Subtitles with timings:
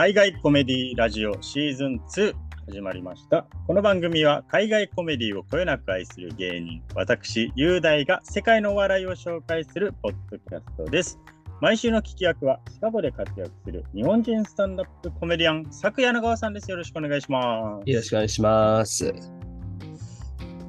[0.00, 2.34] 海外コメディラジオシーズン2
[2.68, 3.46] 始まりました。
[3.66, 11.18] この番組は海外コメディをこよなく愛する芸人、私、雄大が世界のお笑いを紹介するポッドキャストです。
[11.60, 16.70] 毎週の聞き役はシカゴで活躍する日本人スタンダップコメディアン、作柳川さんです。
[16.70, 17.90] よろしくお願いします。
[17.90, 19.14] よろしくお願いします。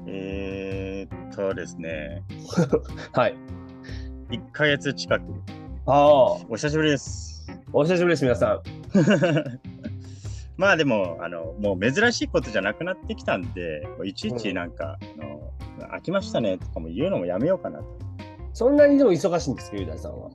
[0.08, 2.22] えー、っとですね、
[3.16, 3.36] はい。
[4.30, 5.24] 1ヶ月近く、
[5.86, 6.04] ああ、
[6.50, 7.31] お久しぶりです。
[7.74, 8.62] お久しぶりです、皆さん。
[10.58, 15.54] まあでもあの、もう珍しいことじゃなくなってきたんで、いちいちなんか、あの
[15.92, 17.86] 飽きましたねとかも言うのもやめようかなと。
[18.54, 20.30] そんなにでも忙しいんですか、ゆうだいさんは？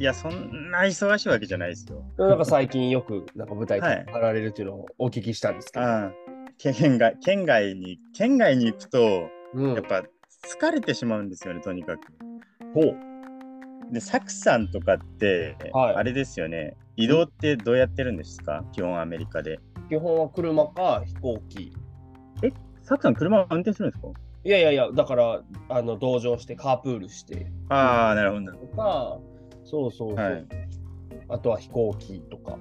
[0.00, 2.02] いや、そんな忙しいわけじゃないですよ。
[2.18, 5.86] なんか最近よくなんか舞台はいに張られるっていうのをお聞きしたんですけど。
[5.86, 6.12] ああ
[6.56, 10.02] 県外県外に、県外に行くと、うんやっぱ
[10.60, 12.00] 疲れてしまうんですよね、とにかく。
[12.74, 13.13] ほう。
[13.94, 18.64] で、サクさんとかって、はいあれですよね、移動ってどうやってるんですか？
[18.72, 19.60] 基本アメリカで。
[19.88, 21.72] 基本は車か飛行機。
[22.82, 24.08] サクさん、車運転するんですか？
[24.44, 29.18] いやいやいや、だから、あの、同乗してカープールしてああ、なるほどとか、
[29.64, 30.16] そうそうそう。
[30.16, 30.44] はい
[31.30, 32.50] あとは飛行機とか。
[32.52, 32.58] ど。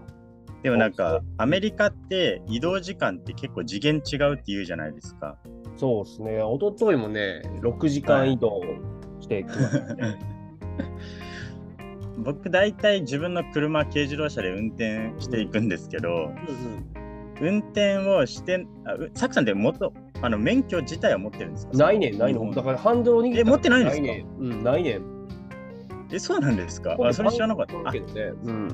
[0.63, 5.38] でもなんそかう、アメリカって移動時間って結構次元違うって言うじゃないですか。
[5.75, 6.38] そうですね。
[6.38, 8.61] 一昨日もね、6時間移動
[9.19, 10.19] してきましたね。
[12.23, 16.33] 僕大体自分の車軽自動車で運転していくんですけど、うんうん
[17.41, 21.75] 運転をしてあうサクさんってもっとあの免許自体は持ってるんですか？
[21.75, 22.49] ないねん、ないの。
[22.53, 24.03] だからハンドル握っえ持ってないんですか？
[24.03, 24.38] ねん。
[24.39, 25.02] うん、ないねん。
[26.13, 26.95] えそうなんですか？
[27.03, 28.02] あそれ知らなかったね。
[28.43, 28.67] うん。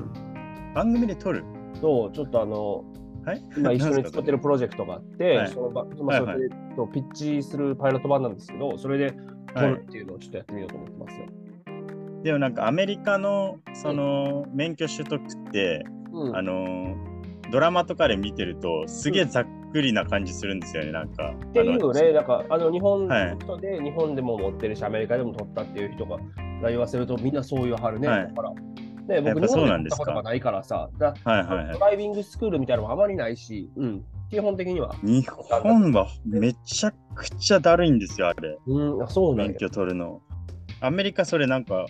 [0.74, 1.42] 番組で撮る？
[1.80, 2.84] そう、ちょっとあの、
[3.24, 3.42] はい？
[3.56, 4.18] 今一緒になんですか？
[4.18, 9.14] 作ってるプロジェクトがあって、はいその場まあ、そはいはいれで、とピッチするパイロット版なんですけど、それで
[9.54, 11.26] 撮はいるっていうのをちょっとやってみようと思ってますよ。
[12.22, 16.96] でもなんかアメリカのその免許取得って、うんあの
[17.50, 21.34] ドラマとかで見てるとすげえざっくりな感じするんですよねなんか。
[21.48, 26.18] っていうのね、なんかあの日本はいの人で日本でも持ってるし、アメリカでも取ったっていう人が
[26.68, 28.08] 言わせるとみんなそういうはるね。
[28.08, 28.56] はいだから、ね、
[29.16, 31.78] やっぱ僕、日そうなんですか本で取ったことがないからさ、だはいはいはいド。
[31.80, 34.94] ライビングスクールみたいなのもあまりないし、うん、基本的には。
[35.02, 39.48] 日本はめちゃくちゃだるいんですよあれうん、あそうなんや。
[39.48, 40.20] 免許取るの。
[40.80, 41.86] アメリカそれなんか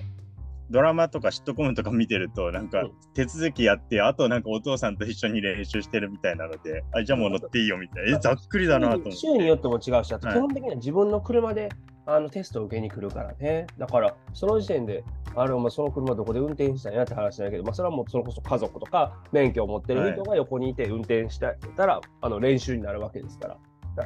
[0.71, 9.11] ドラマとかシットコムとか見てるとなんかうん手続きやってあとなんかお父さんと一緒に練習してるみたいなのであじゃあもう乗っていいよみたいなえざっくりだなと思って。
[9.13, 11.69] 州によっても違うし、あとはい基本的には自分の車で、
[12.07, 13.67] あのテストを受けに来るからね。
[13.79, 15.05] だから、その時点で、
[15.37, 23.57] あれ、お前その車どこで運転したんやって話なんやけど、まあ、それはもうそれこそ家族とか免許を持ってる人が横にいて運転してたら、あの練習になるわけですから。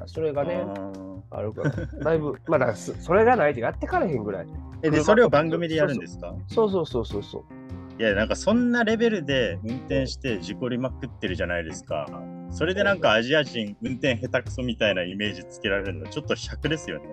[0.07, 0.65] それがね、
[1.31, 4.47] あるから、だいぶ、まあだそそれがないとやってからへんぐらい。
[4.83, 6.35] えでそれを番組でやるんですか？
[6.47, 8.03] そうそうそうそうそう。
[8.03, 12.07] いやなんかそんなレベルで運転して事故りまくってるじゃないですか。
[12.51, 17.05] それでなんかアジア人運転下手くそみたいなイメージつけられるのちょっと尺ですよね。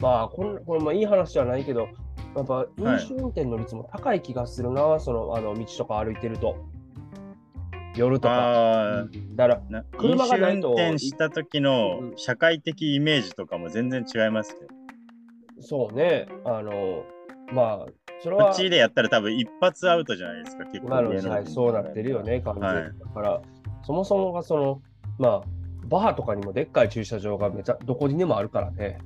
[0.00, 1.88] まあ、これこれもいい話じゃないけど、
[2.34, 6.56] やっぱ飲酒運転の率も高い気がするな、そのあの道とか歩いてると。
[7.96, 9.06] 夜とか。
[9.34, 14.60] だから、車がないと転した時のうん社会的イメージとかも全然違いますね。
[15.60, 17.04] そうね、あの、
[17.52, 17.86] まあ、
[18.22, 22.68] それは、こっちでやったら多分一発アウトじゃないですか、結構今の芸能人時代そうなってるよね、完全に。
[22.68, 23.42] はいだから、
[23.82, 24.82] そもそもがその、
[25.18, 25.42] まあ、
[25.86, 28.98] バーとかにもでっかい駐車場がめちゃどこにでもあるからね。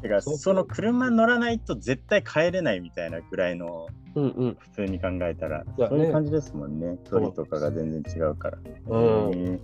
[0.00, 4.56] てかそうその車乗らないと絶対帰れないみたいなぐらいのうんうん。
[4.58, 6.98] 普通に考えたら、そういう感じですもんね。
[7.08, 8.58] 距離とかが全然違うから。
[8.88, 9.60] うんへー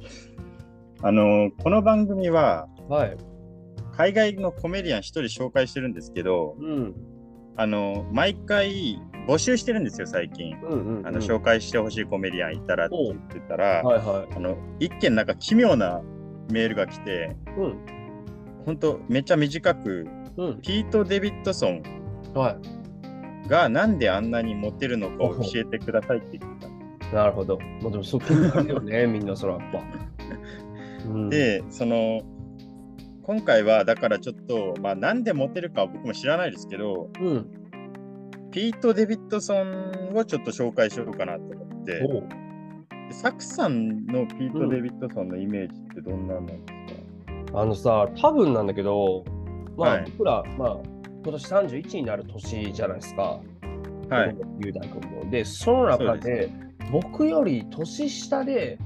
[1.03, 3.17] あのこの番組ははい。
[3.93, 6.95] 海外のコメディアン一人紹介してるんですけど、うん。
[7.57, 10.57] あの毎回募集してるんですよ、最近。
[10.63, 11.07] うんうん、うん。
[11.07, 14.37] あの紹介してほしいコメディアンいたらって言ってたら、はいはい。
[14.37, 16.01] あの一件なんか奇妙な
[16.51, 17.77] メールが来て、うん。
[18.65, 20.61] 本当めっちゃ短く、うん。
[20.61, 21.83] ピート・デビッドソン
[22.35, 23.49] はい。
[23.49, 27.15] がなんであんなにモテるのかを教えてくださいって言ってた。
[27.17, 27.59] なるほど。
[27.81, 29.83] まあ、でもそう気になるよね、 みんなそれはやっぱ。
[31.09, 32.23] うん、で、その、
[33.23, 37.47] 今回はだからちょっと、まあなんでモテるかは僕も知らないですけど、うん。
[38.51, 42.03] ピート・デビッドソンをちょっと紹介しようかなと思って、
[43.11, 49.25] サクさんのピート・デビッドソンのイメージってどんなんなんですか、あのさ、多分なんだけど、
[49.77, 50.77] まあ、はい僕ら、まあ、
[51.23, 53.41] 今年31になる年じゃないですか。
[54.11, 54.37] はい。
[54.61, 55.31] 雄大君も。
[55.31, 56.53] で、その中で、
[56.93, 58.79] 僕より年下で、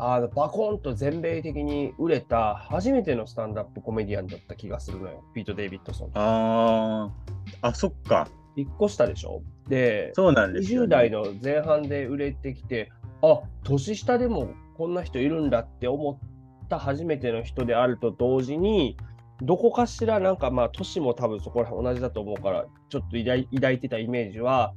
[0.00, 6.10] あのバコンと全米的に売れた初めてのスタンダップコメディアンだった気がするのよ、ピート・デイビッドソン。
[6.14, 8.28] あー、あ、そっか。
[8.56, 12.92] 1個下でしょで、そうなんですよ、20代の前半で売れてきて、
[13.22, 16.20] あ年下でもこんな人いるんだって思
[16.64, 18.96] った初めての人であると同時に、
[19.42, 24.74] どこかしらなんかまあ年も多分そこら辺同じだと思うから、ちょっと抱い抱いてたイメージは、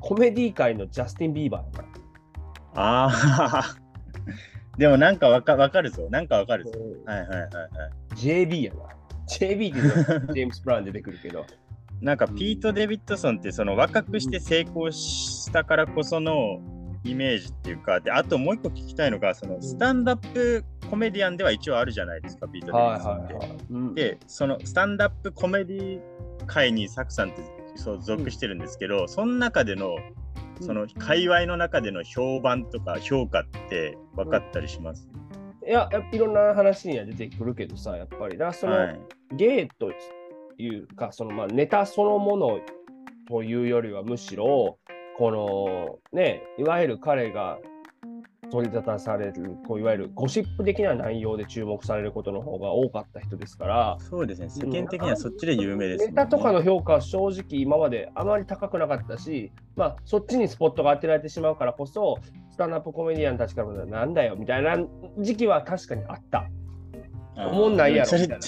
[0.00, 1.88] コメディ界のジャスティン・ビーバーやな。
[2.74, 3.76] ああ。
[4.78, 6.08] でもなんかわかわかるぞ。
[6.10, 6.70] なんかわかるぞ。
[7.04, 7.50] はいはいはいはい。
[8.14, 8.80] JB やな。
[9.28, 11.44] JB って ジェームス・ブラウン出てくるけど。
[12.00, 16.60] なんかピート・デビッドソンってその若くして成功したからこその
[17.04, 23.34] イメージっていうか、であともう一個聞きたいのが、そのスタンダップコメディアンでは一応あるじゃないですか、ピート・デビッドソンって。
[23.34, 23.58] い。
[23.70, 26.00] うんで、そのスタンダップコメディ
[26.46, 27.42] 界にサクさんって
[27.76, 29.94] そう属してるんですけど、その中での
[30.60, 35.08] その界隈の中での評判とか評価って分かったりします、
[35.66, 38.36] いや、やっぱいろんな話には出てくるけどさ、やっぱり。
[38.36, 39.00] だからその、はい。
[39.32, 39.90] ゲイと
[40.58, 42.60] いうか、そのまあネタそのもの
[43.28, 44.78] というよりはむしろ、
[45.16, 47.58] このね、いわゆる彼が
[48.50, 62.18] 取り沙汰される、こういわゆるゴシップ的な内容で注目されることの方が多かった人ですから、そうですね、世間的にはそっちで有名です、ネタとかの評価は正直今まであまり高くなかったし、まあ、そっちにスポットが当てられてしまうからこそ、
[62.50, 64.76] スタンダップコメディアンたちからもなんだよみたいな
[65.18, 66.46] 時期は確かにあった。
[67.36, 68.38] あーおもんないやろみたいな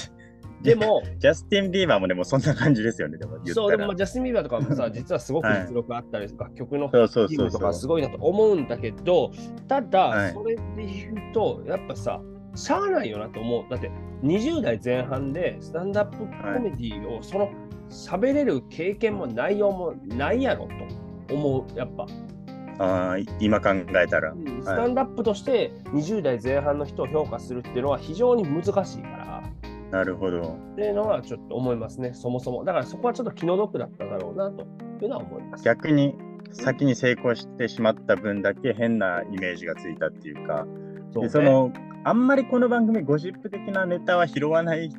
[0.62, 3.76] でも、 ジャスティン・ビーバーもでもそんな感じですよね、でもそう、ら。
[3.76, 7.58] でもまあジャスティン・ビーバーとかもさ、 実はすごく実力あったり、楽曲のそうそうチームと。
[7.58, 9.30] かすごいなと思うんだけど、
[9.68, 12.20] ただ、はいそれで言うと、やっぱさ、
[12.54, 13.64] しゃあないよなと思う。
[13.70, 13.90] だって、
[14.22, 16.24] 20代前半でスタンダップコ
[16.60, 17.50] メディを、その
[17.88, 20.68] 喋れる経験も内容もないやろ
[21.28, 22.06] と思う、やっぱ。
[22.78, 24.34] あー今考えたら。
[24.62, 29.21] スタンダップとして20代前半の人を評価するっていうのは非常に難しいから。
[29.92, 30.58] なるほど。
[30.72, 32.64] っていうのはちょっと思いますね、そもそも。
[32.64, 34.62] だからそこはちょっと気の毒だっただろうなと
[35.04, 35.64] いうのは思います。
[35.64, 36.14] 逆に
[36.50, 40.66] 先に成功してしまった分だけ変なイメージがついたっていうか、
[41.12, 41.72] そうねでその
[42.04, 44.90] あんまりこの番組ゴシップ的なネタは拾わない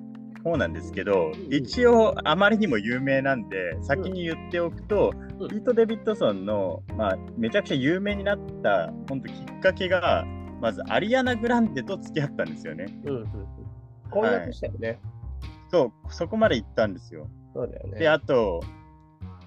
[0.43, 10.23] 方なんですけど、一応あまりにも有名なんで先に言っておくと、うんピート・デビッドソンの、まあ、めちゃくちゃ有名になった本当きっかけが
[10.61, 12.85] まずアリアナ・グランデと付き合ったんですよね。
[13.03, 13.27] うんうんうん。
[14.13, 14.99] 婚約したよね。
[15.69, 17.27] そうそこまで行ったんですよ。
[17.53, 17.99] そうだよね。
[17.99, 18.61] であと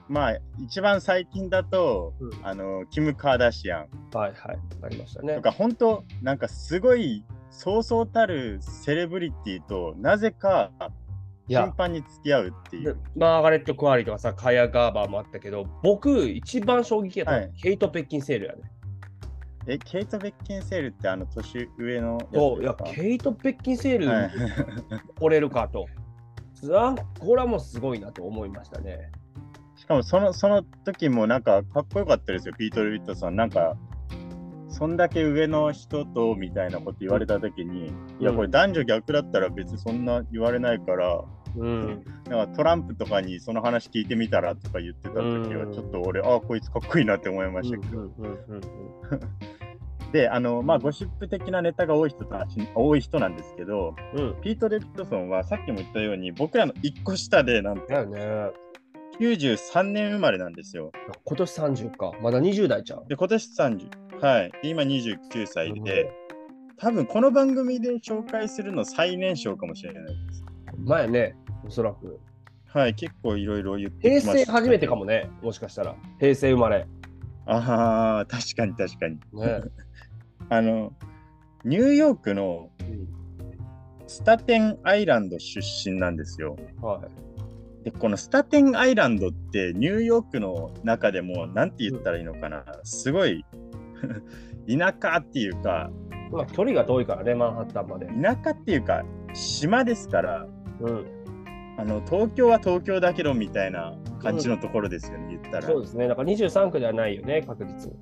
[0.08, 4.58] まあ一番最近だと、うんあのキム・カーダシアンはいはい。
[4.82, 5.42] ありましたねと。
[5.42, 10.70] か本当なんかすごいそうそうたるセレブリティとなぜか
[11.48, 12.96] 頻、繁に付き合うっていでう。
[13.14, 18.62] マーガレット・クワリとかさ、カヤ・ガーバーもあったけど、僕、一番衝撃やったのははいケイト・ペッキンセールやね。
[19.66, 24.30] え、ケイト・ベッキンセールってあの年上のやつそう、いや、ケイト・ペッキンセールは
[25.18, 25.86] 来れるかと。
[26.72, 29.10] あこれはもうすごいなと思いましたね。
[29.76, 33.36] しかもそのその時もなんかかっこよかったですよ、ピート・ルビットさん。
[33.36, 33.76] なんか、
[34.68, 41.24] そんだけ上の人とみたいなこと言われた時に、いや、これ男女逆だったら別にそんな言われないから、
[41.56, 42.04] うん。
[42.28, 47.98] なんかトランプとかにその話聞いてみたらとか言ってた時は、うんちょっと俺、あこいつかっこいいなって思いましたけど。
[47.98, 48.60] うんうんうんうん
[50.12, 54.36] で、あの、まあ、ゴシップ的なネタが多い人たち、多い人なんですけど、うん。
[54.40, 58.20] ピート・デビッドソンはさっきも言ったように、僕らの1個下で、なんとだよね。
[59.18, 60.92] 93年生まれなんですよ。
[61.24, 62.12] 今年30か。
[62.22, 63.04] まだ20代ちゃう？
[63.08, 64.20] で、今年30。
[64.20, 64.52] はい。
[64.62, 66.10] で今29歳で、
[66.76, 70.44] 多分この番組で紹介するの最年少かもしれないです。
[70.78, 71.34] 前ね、
[71.66, 72.20] おそらく。
[72.68, 72.94] はい。
[72.94, 74.34] 結構いろいろ言って平。
[74.34, 75.94] 成初めてかもね、もしかしたら。
[76.20, 76.86] 平成生まれ。
[77.46, 79.16] ああ、確かに確かに。
[79.32, 79.62] ね。
[80.48, 80.92] あの、
[81.64, 82.70] ニューヨークの
[84.06, 86.56] スタテンアイランド出身なんですよ。
[86.80, 87.00] は
[87.80, 87.84] い。
[87.84, 93.44] で、このスタテンアイランドってニューヨークの中でも、なんて言ったらいいのかな、すごい
[94.68, 95.90] 田舎っていうか、
[96.30, 98.06] まあ、距離が遠いからね、マンハッタンまで。
[98.06, 100.46] 田舎っていうか、島ですから、
[100.80, 101.15] うん。
[101.78, 105.62] あの東京は東京だけどみたいな感じのところですよね、言ったら。
[105.62, 106.08] そうですね。
[106.08, 107.98] だから23区ではないよね、確実に。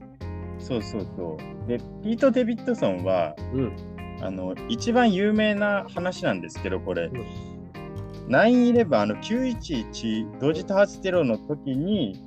[0.58, 1.68] そうそうそう。
[1.68, 3.76] で、ピート・デビッドソンは、うん。
[4.22, 7.54] あの一番有名な話なんですけど、これ、うん
[8.28, 12.18] 9-11、あの911同時多発テロの時に、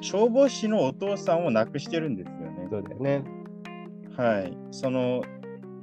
[0.00, 2.68] 消防士のお父さんを亡くしてるんですよね。
[2.70, 3.22] そうだよね。
[4.16, 4.56] はい。
[4.70, 5.22] その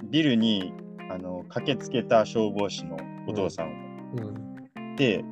[0.06, 0.74] ビルに
[1.12, 3.70] あの駆けつけた消防士のお父さんを。
[4.18, 4.47] うん。
[4.98, 5.24] で、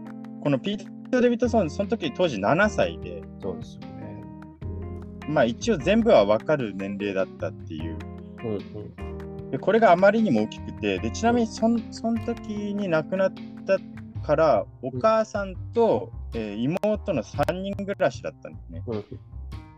[0.41, 4.23] このピート・デビッドソン、その時当時7歳で、そうですよね。
[5.27, 7.97] まあ一応全部は分かる年齢だったっていう。
[8.43, 9.51] うんうん。
[9.51, 13.33] でこれがあまりにも大きくて、でちなみにそんその時に亡くなっ
[13.65, 13.79] た
[14.25, 18.83] から、お母さんと、えー妹の3人暮らしだったんですね。
[18.87, 19.05] うん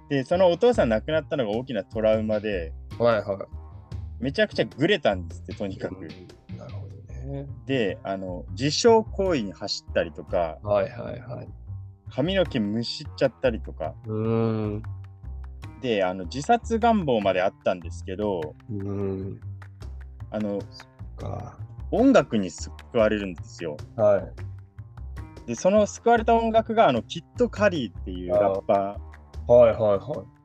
[0.09, 3.45] で、そのお父さん亡くなったのが大きなトラウマで、はいは
[4.19, 5.95] めちゃくちゃグレたんですって、とにかく。
[5.95, 5.97] い。
[5.97, 6.46] なるほどね。
[7.65, 11.49] で、あの、自傷行為に走ったりとか、はいはいはい。
[12.09, 14.83] 髪の毛むしっちゃったりとか、うーん。
[15.81, 19.39] で、あの、自殺願望まであったんですけど、うーん。
[20.31, 20.59] あの、
[21.17, 21.57] か。
[21.91, 23.77] 音楽に救われるんですよ。
[23.95, 25.47] はい。
[25.47, 29.51] で、その救われた音楽が、あの、キット・カリーっていうラッパー。
[29.51, 30.36] はいはいはい。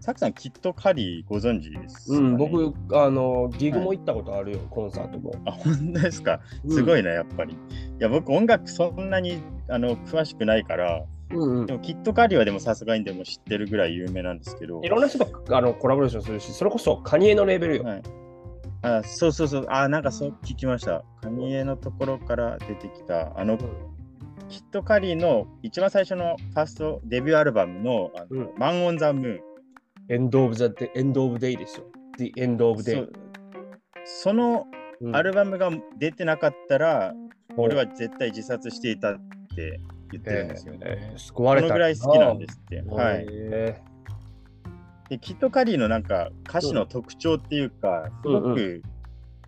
[0.00, 5.32] サクさん、キット・カリーご存知ですか、ね、うん、僕、あの、ギグも行ったことあるよ、コンサートも。
[5.44, 6.40] あ、本当ですか？
[6.68, 7.00] すごい。
[7.00, 7.52] いな、やっぱり。
[7.52, 7.56] い
[7.98, 11.72] や、僕、音楽そんなにあの詳しくないから、うんうんで。
[11.74, 14.88] も、キット・カリーはでもさすがにでも知ってるぐらい有名なんですけどい。
[14.88, 17.84] ろんな人とあのコラボレーションするし、それこそカニエのレベルよ。
[17.84, 18.02] はい
[18.82, 21.04] あそうそうそう、あ、なんかそう聞きました。
[21.20, 23.58] カニエのところから出てきた、あの、
[24.48, 29.40] キット・カリーの一番最初のファーストデビューアルバムの、あのうんマン・オン・ザ・ムーン。
[30.10, 31.84] エンド・オブ・ザ・エンド・オブ・デイですよ。
[32.18, 33.12] The End of そ Day う。
[34.04, 34.66] その
[35.00, 37.14] うんアルバムが出てなかったら、
[37.56, 39.14] ほう俺は絶対自殺していたっ
[39.54, 40.80] て言ってるんですよね。
[40.82, 42.82] えー救われたこのぐらい好きなんですって。
[42.82, 42.94] は。
[42.96, 43.28] はいい。
[43.30, 43.80] え
[45.10, 48.82] で、キット・カリーのなんか歌詞の特徴っていうか、すごうんく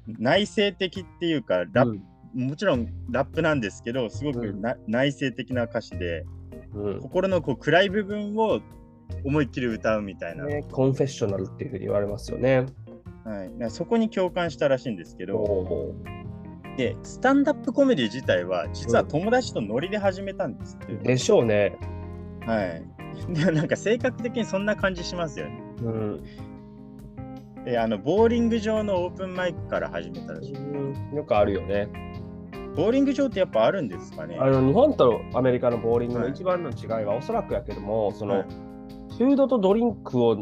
[0.07, 1.99] 内省的っていうか、ラッー
[2.35, 6.25] もちろんラップなんですけど、すごくうんな、内省的な歌詞で、
[6.73, 8.61] うん心のこう暗い部分を
[9.25, 10.45] 思いっきり歌うみたいな。
[10.45, 12.67] ね、コンフェッショナルっていうふうに言われますよね。
[13.25, 15.95] はい、そこに共感したらしいんですけど、お
[16.77, 20.95] で、スタンダップコメディ自体は、実は友達とノリで始めたんですって。
[20.95, 21.77] でしょうね。
[22.47, 22.83] はい。
[23.29, 25.63] でもなんか性格的にそんな感じしますよね。
[25.83, 27.65] うん。
[27.65, 31.17] で、あの、ボーリング場のオープンマイクから始めたらしい。
[31.17, 31.89] よくあるよね。
[32.75, 34.39] ボーリング場ってやっぱあるんですかね？
[34.41, 38.47] あの日本とアメリカのボーリングのはい一番の違いは、おそらくやけども、その、はい
[39.19, 40.37] フードとドリンクを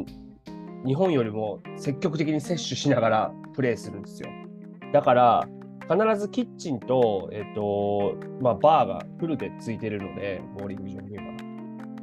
[0.87, 4.29] 日本よりも積極的に摂取しながらプレイするんですよ。
[4.93, 5.49] だから、
[5.91, 11.25] 必ずキッチンと、えっと、まあ、バーがフルでついてるので、ボーリング場には。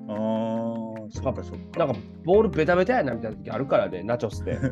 [0.09, 1.85] あー、そっかそっか。
[1.85, 4.57] なんか、ボールベタベタやなみたいな時あるからね、ナチョスで。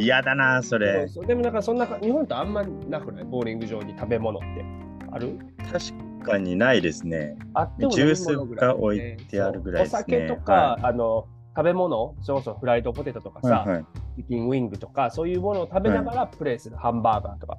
[0.00, 1.00] 嫌だな、それ。
[1.00, 3.24] そうそうでもなんかそんなか、日本とあんまなくない？
[3.24, 4.64] ボーリング場に食べ物って。
[5.12, 5.38] ある？
[5.70, 7.36] 確かにないですね。
[7.54, 9.98] あってもジュースが置いてあるぐらいですね。
[9.98, 13.84] お酒とか、あの食べ物、それこそフライドポテトとかさ、はいはい。
[14.16, 17.58] チキンウィングとか、そういうものを食べながらプレイする、ハンバーガーとか、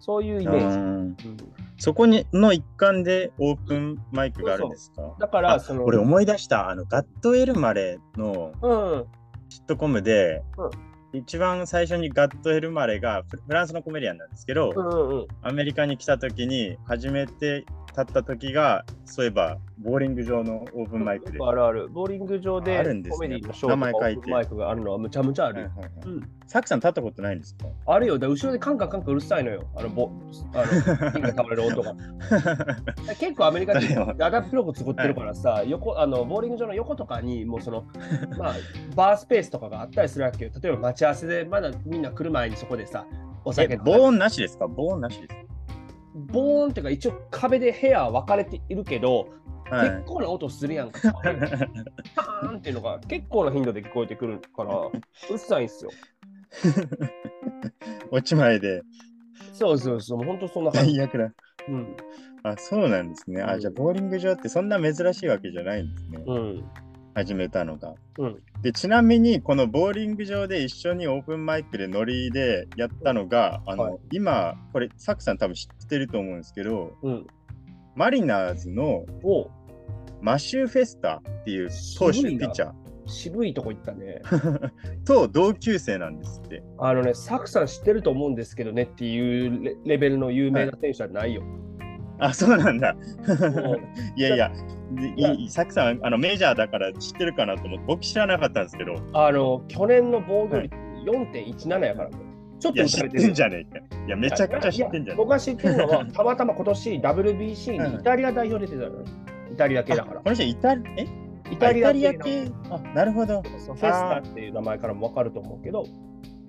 [0.00, 0.76] そういうイメージ。
[0.76, 1.16] うんうん
[1.80, 5.14] そこにの一環でオープンマイクがあるんですか？
[5.20, 6.68] だから、あその、俺思い出した。
[6.70, 9.04] あのガットエルマレのうん、
[9.48, 15.26] シットコムで、う一番最初にガットエルマレがフフランスのコメディアンなんですけど、うん、うん。
[15.42, 17.64] アメリカに来た時に初めて
[17.98, 21.38] 立った時がそういえばボーリング場のオープンマイクで。
[21.40, 21.88] あるある。
[21.88, 25.70] ボーリング場であるんですねコメディのショー名前書いてオープンマイクがあるのはむちゃむちゃある
[26.46, 27.66] サクさん立ったことないんですか？
[27.86, 28.18] あるよ。
[28.18, 29.64] で後ろでカンカンカンカンうるさいのよ。
[29.76, 30.10] あの、ぼ
[30.54, 30.58] あ
[31.04, 31.94] の金が倒れる音が。
[33.20, 37.84] 結構アメリカってそれはだだっ広く作ってるからさ、横あのボーリング場の横とかにもうその、
[38.38, 38.54] まあ、
[38.96, 40.50] バースペースとかがあったりするわけよ。
[40.62, 43.04] 例えば待ち合わせでまだみんな来る前にそこでさ、
[43.44, 44.66] おえ、酒防音なしですか？
[44.68, 45.34] 防音なしです
[46.26, 49.28] ボーンっていうか一応壁で部屋分かれているけど、
[49.68, 51.00] かはい結構な音するやんか。
[52.14, 54.92] パーンっていうのが結構な頻度で聞こえてくるから、う
[55.30, 55.90] るさいんすよ。
[58.10, 58.82] 落ち前で
[59.52, 60.94] そうそうそう、もう本当そんな感じ。
[60.96, 61.32] 最悪だ。
[61.68, 61.96] うん。
[62.42, 63.42] あ、そうなんですね。
[63.42, 66.24] あ、うんじゃあボーリング場ってそんな珍しいわけじゃないんですね。
[66.26, 66.64] うん。
[67.18, 67.94] 始めたのが。
[68.18, 68.42] うん。
[68.62, 77.26] で、ちなみにこのボーリング場で一緒にオープンマイクでノリでやったのが、あの、はい今、これ、サクさん多分知ってると思うんですけど、うん。
[77.94, 79.50] マリナーズのお
[80.20, 82.72] マシュー・フェスタっていう投手、ピッチャ
[83.06, 84.20] 渋いとこ行ったね。
[84.24, 84.70] ー
[85.04, 86.62] と同級生なんですって。
[86.78, 91.42] あのね、サクさん知ってると思うんですけどねっていうレレベルの有名な選手はないよ。
[92.18, 92.96] あ、そうなんだ。
[94.16, 94.52] いやいや、
[94.92, 102.10] でいいサクさん、あのメジャーだから知ってるかなと思って、僕知らなかったんですけど、あの、去年の防御率4.17やから、
[102.58, 103.84] ちょっいや、知ってんじゃねえか。
[104.06, 109.04] いや、めちゃくちゃ知ってんじゃねいや僕が知ってるのは、たまたま今年 WBC にイタリア代表出てたのよ。
[109.52, 109.84] イタリア。
[109.84, 110.28] 系だからあこ。
[110.28, 111.02] の人イタリ、え？
[111.50, 113.42] イイタリア系あ、なるほど。
[113.42, 115.86] フェスタっていう名前からも分かると思うけど、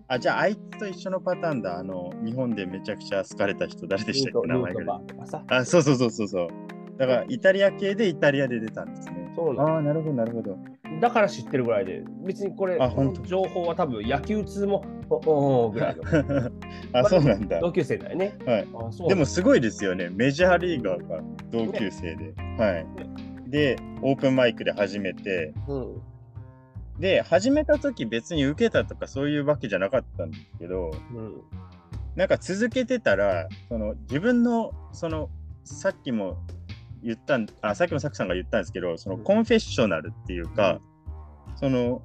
[0.09, 1.77] あ、じゃあ、あいつと一緒のパターンだ。
[1.77, 5.01] あの、日本でめちゃくちゃ好かれた人、誰でしたっけ、名前が。
[5.49, 6.47] あ、そうそうそうそうそう。
[6.97, 9.31] だから、イタリア系でイタリアで出たんですね。
[9.35, 10.57] そうなのああ、なるほど、なるほど。
[10.99, 16.03] だから知ってるぐらいで、別にこれ、あ本当情報は多分野球通も、おおおぐらいの
[16.91, 17.59] あ、そうなんだ。
[17.59, 18.35] 同級生だよね。
[18.47, 18.67] はい。
[18.73, 20.09] あそうでも、すごいですよね。
[20.11, 22.33] メジャーリーガーが同級生で。
[22.57, 22.85] はい。
[23.47, 26.01] で、オープンマイクで始めて、うん。
[26.99, 31.41] で、始めた時別に受けたとかそういうわけじゃなかったんですけど、うん。
[32.15, 35.29] なんか続けてたら、その自分の、その、
[35.63, 36.37] さっきも
[37.01, 40.81] 言ったん、あ、さっきもサクさんが言ったんですけど、そのうんコンフェッショナルっていうか、
[41.55, 42.01] その、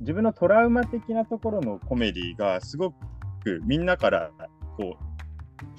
[0.00, 4.30] 自分のトラウマ的なところのコメディがすごくみんなから、
[4.76, 5.08] こう、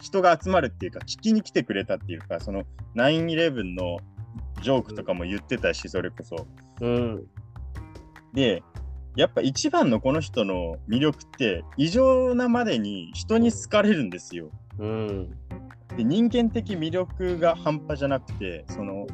[0.01, 2.63] 人が集まるっていうか、聞きに来てくれたっていうか、その
[2.95, 3.97] 9-11の
[4.61, 6.47] ジョークとかも言ってたし、それこそ。
[6.81, 7.27] うん。
[8.33, 8.63] で、
[9.15, 14.49] やっぱ一番のこの人の魅力って、異常なまでに人に好かれるんですよ。
[14.77, 15.31] うん。
[15.97, 19.07] で人間的魅力が半端じゃなくて、その、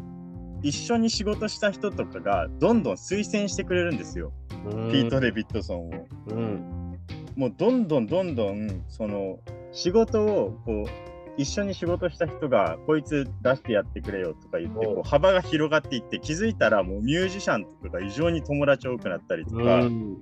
[0.62, 4.32] 一緒に仕事した人とかがどんどん推薦してくれるんですよ、
[4.66, 4.92] うん。
[4.92, 6.08] ピート・デビッドソンを。
[6.28, 7.00] うん。
[7.36, 9.40] もうどんどんどんどん、その、
[9.72, 20.18] 仕事をこう、一緒に仕事した人が、こいつ出してやってくれよとか言って、こう幅が広がっていって、気づいたらもうミュージシャンとかが異常に友達多くなったりとか、うん。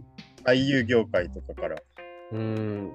[0.45, 1.75] 俳優業界とかから。
[2.31, 2.93] うん。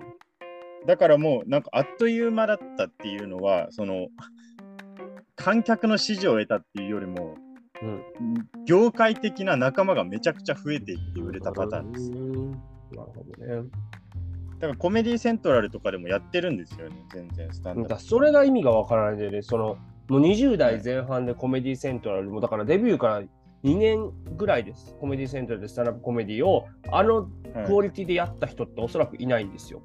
[0.86, 4.08] だからもうなんかあっという間だったっていうのは、その、
[5.36, 7.36] 観客の支持を得たっていうよりも、
[7.82, 8.02] うん。
[8.66, 12.10] 業界的な仲間がめちゃくちゃ増えていって売れたパターンです。
[12.10, 12.50] うん
[12.92, 13.68] なるほどね。
[14.58, 19.76] だからコメディセントラルとかでもやってるんですよね、全然スタンダそれが意味がわからないんでね、その
[20.08, 23.22] もう20代前半でコメディセントラルも、だからデビューから
[23.64, 27.66] 2年ぐらいです、コメディセントラルでスタンダップコメディを、あのはい。
[27.66, 29.80] クオリティでやった人っておそらくいないんですよ。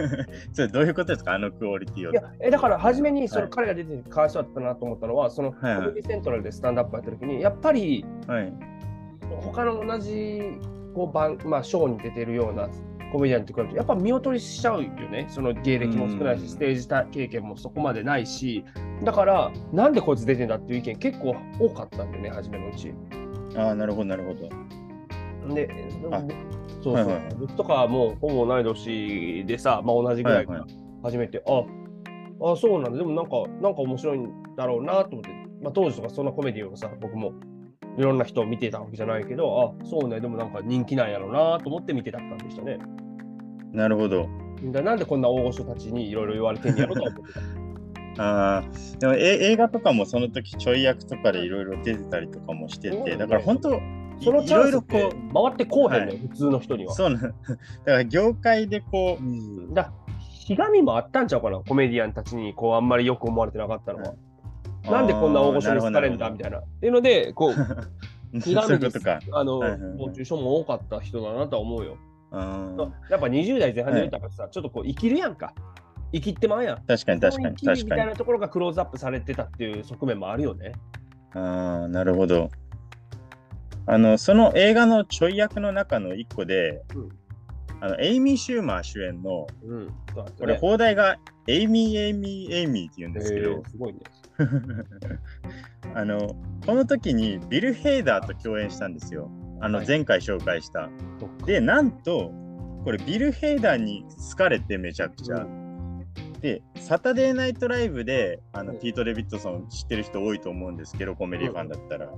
[0.52, 1.34] それどういうことですか？
[1.34, 2.12] あのクオリティを。
[2.12, 2.14] い。
[2.14, 8.52] や、えだから初めにそはいの彼が出ててかわいそうだったなと思ったのは、そのコメディセントラルでスタンダップやった時に、やっぱりはい。
[9.40, 10.42] 他の同じ
[10.94, 12.68] こう番、まあ、ショーに出てるような
[13.14, 15.26] コメディアンと比べて、やっぱ見劣りしちゃうよね。
[15.28, 18.64] その芸歴も少ないうんし、ステージた経験もそこまでないし、
[19.04, 22.92] だから、なんでこいつ出てんだっていう意見結構多かったんでね、初めのうち。
[23.56, 25.54] ああ、なるほど、なるほど。
[25.54, 25.70] で、
[26.10, 30.70] あそうそう、はいはいはい僕とかはもうほぼ同い年でさ、まあ、同じぐらいからはい
[31.04, 35.30] 初めて、ああ、そうなんだ、でもなんか、なんか面白いんだろうなと思って、
[35.62, 37.32] まあ、当時とかそんなコメディをさ、僕も
[37.96, 42.78] いろんな人を見てたわけじゃないけど、あそうね、でもなんか人気なんやろうなと思って見てた感じでしたね。
[43.74, 44.28] なるほど。
[44.72, 47.40] だなんでこんな大御所たちにいろいろ言われてんやろとは思ってた。
[48.22, 48.64] ああ、
[49.00, 53.80] でもえ映画とかもその時ちょい役とかでいろいろ出てたりとかもしてて、だから本当、い
[54.22, 56.94] そのいチャンスって回ってこうへんねん、は普通の人にう、は。
[56.94, 57.34] そうなん、だか
[57.84, 64.14] ら業界でこう、うんだひがみもあったんちゃうかな、コメディアンたちにこうあんまりよく思われてなかったのは。
[64.84, 66.58] なんでこんな大御所に好かれるんだみたいな。
[66.58, 67.54] っていうので、こう、
[68.36, 69.18] なひがみとか。
[69.32, 71.96] あの、はいはいも多かった人だなとは思うよ。
[72.36, 75.54] あやっぱ20代前半で言ったからさ、ちょっとこう生きるやんか。
[76.12, 76.76] 生きってまうやん。
[76.76, 77.84] ー確かに確かに確かに。
[77.84, 80.72] みたいなところがクローズアップされてたっていう側面もあるよね。
[81.34, 82.50] ああ、なるほど。
[83.86, 87.08] あの、その映画のちょい役の中の一個で、うん
[87.80, 89.86] あの、エイミー・シューマー主演の、うん。
[89.88, 89.92] ね
[90.38, 94.00] これ、邦題がエイミー・エイミー・エイミーって言うんですけどすごいね。
[95.94, 99.30] あの、この時にビル・ヘイダーと共演したんですよ。
[99.60, 100.88] あのはい前回紹介した。
[101.20, 102.32] そっかで、なんと、
[102.84, 105.36] これビル・ヘイダーに好かれてめちゃくちゃ。
[105.36, 105.48] う
[106.40, 112.10] で、サタデーナイトライブであの、うんピート・デビッドソン知ってる人多いと思うんですけど、コメディファンだったら。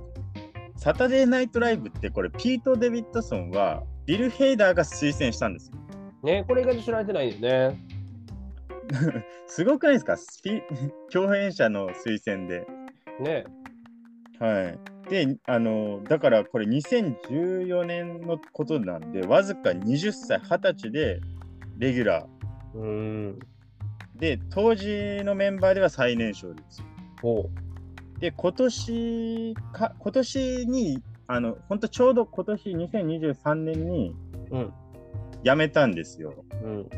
[0.75, 5.77] サタデーナイトライブってこれ、ピート・デビッドソンはビル・ヘイダーが推薦したんですよ。
[6.23, 7.79] ね、これ意外と知られてないよね。
[9.47, 10.17] すごくないですか？
[10.43, 10.61] ピ
[11.11, 12.65] 共演者の推薦で。
[13.19, 13.45] ね。
[14.39, 14.79] はい。
[15.09, 21.19] で、あの、だからこれ2014年のことなんで、わずか20歳、20歳で
[21.77, 22.27] レギュラ
[22.73, 23.39] うーん。
[24.15, 24.19] ー。
[24.19, 26.83] で、当時のメンバーでは最年少です。
[27.21, 27.49] ほ
[28.19, 34.13] で、今年か、今年に、あの、本当ちょうど今年2023年に
[34.51, 34.57] う。
[34.57, 34.73] うん。
[35.43, 36.89] 辞めたんですよ、うん。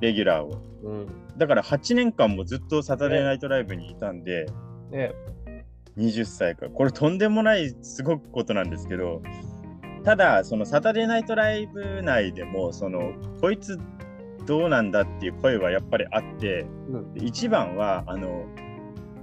[0.00, 0.62] レギュラーを。
[0.84, 1.06] うん。
[1.38, 4.46] だから8年間もずっとサタデーナイトライブにいたんで、
[4.90, 5.12] ね。
[5.96, 6.68] 20歳か。
[6.68, 9.22] これとんでもないすごくことなんですけど、
[10.04, 13.78] ただ、そのサタデーナイトライブ内でも、その、こいつ
[14.46, 17.50] どうなんだっていう声はやっぱりあって、うん。
[17.50, 18.46] 番は、あの、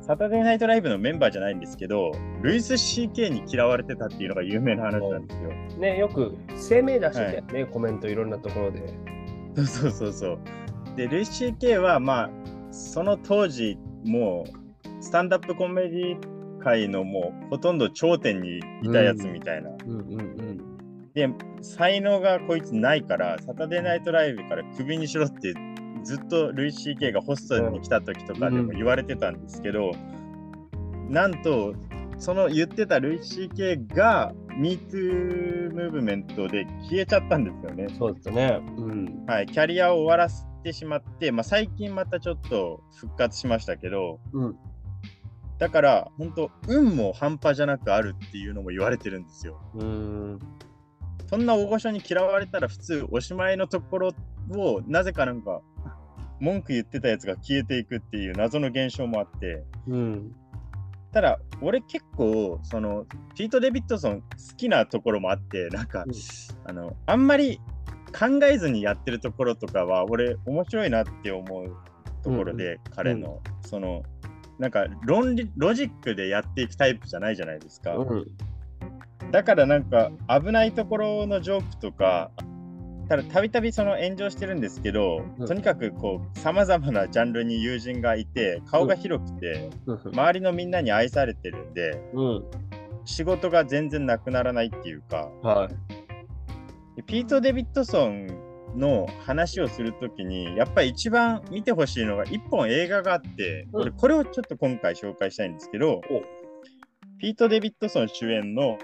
[0.01, 5.49] サタデーナイトライブのメンバーじゃないんですけど、ルイス CK に嫌われてたっていうのが有名な話なんですよ。
[5.79, 6.35] ね、よく
[6.69, 8.93] 声明出してたよね、コメントいろんなところで。
[9.55, 10.39] そうそうそうそう。
[10.97, 12.29] で、ルイス CK は、まあ、
[12.71, 16.32] その当時、もう、スタンダップコメディ
[16.63, 19.69] 界のもう、ほとんど頂点にいたやつみたいな。
[19.69, 20.73] うんうんうん。
[21.13, 21.29] で、
[21.61, 25.53] 才能がこいつないから、サタデーナイトライブからクビにしろって、
[26.03, 29.91] ずっとルイス CK がホストに来た時とかでも言われてたんですけど、
[31.09, 31.75] なんと、
[32.17, 37.87] その言ってたルイ・シー・ケイが MeToo ムーブメントで消えちゃったんですよね。
[37.97, 38.61] そうですね。
[38.77, 39.25] うん。
[39.25, 44.55] はい、キャリアを終わらせてしまって、まあ、最近またちょっと復活しましたけど、うん。
[45.59, 49.61] だから本当、運も半端じゃなくあるっていうのも言われてるんですよ。
[49.75, 50.39] うん。
[51.29, 54.11] そんな大御所に嫌われたら普通おしまいのところ
[54.51, 55.61] をなぜかなんか
[56.39, 60.35] 文句言ってたやつが消えていくっていう謎の現象もあってうん。
[61.11, 66.13] ただ俺結構そのピート・デビッドソン好きなところもあってなんか、うん
[66.65, 67.59] あのあんまり
[68.13, 71.75] 考えずにやってるところとかは俺面白いなって思う
[72.23, 74.03] ところで、彼の、その
[74.59, 77.95] なんか論理ロジックでやっていくタイプじゃないじゃないですか。
[77.95, 78.27] うん。
[79.31, 82.31] だからなんか危ないところのジョークとか、
[83.09, 92.43] ただたびたびその炎上してるんですけど、うんとにかくこうさまざまなジャンルに友人がいて、顔が広くて、周りのみんなに愛されてるんで、うん。
[93.05, 96.95] 仕事が全然なくならないっていうか、はい。
[96.95, 98.27] でピート・デビッドソン
[98.75, 106.01] の話をするときに、やっぱり一番見てほしいのが一本映画があって、うん俺これをちょっと今回紹介したいんですけど、
[107.19, 108.77] ピート・デビッドソン主演の、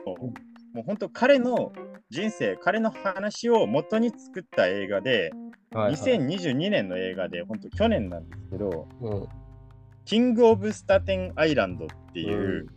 [0.74, 1.72] もう本当彼の
[2.10, 5.32] 人生、彼の話を元に作った映画で、
[5.72, 5.94] はい。
[5.94, 9.28] 2022年の映画で、本当去年なんですけど、うん。
[10.06, 12.68] キング・オブ・スタテン・アイランドっていう、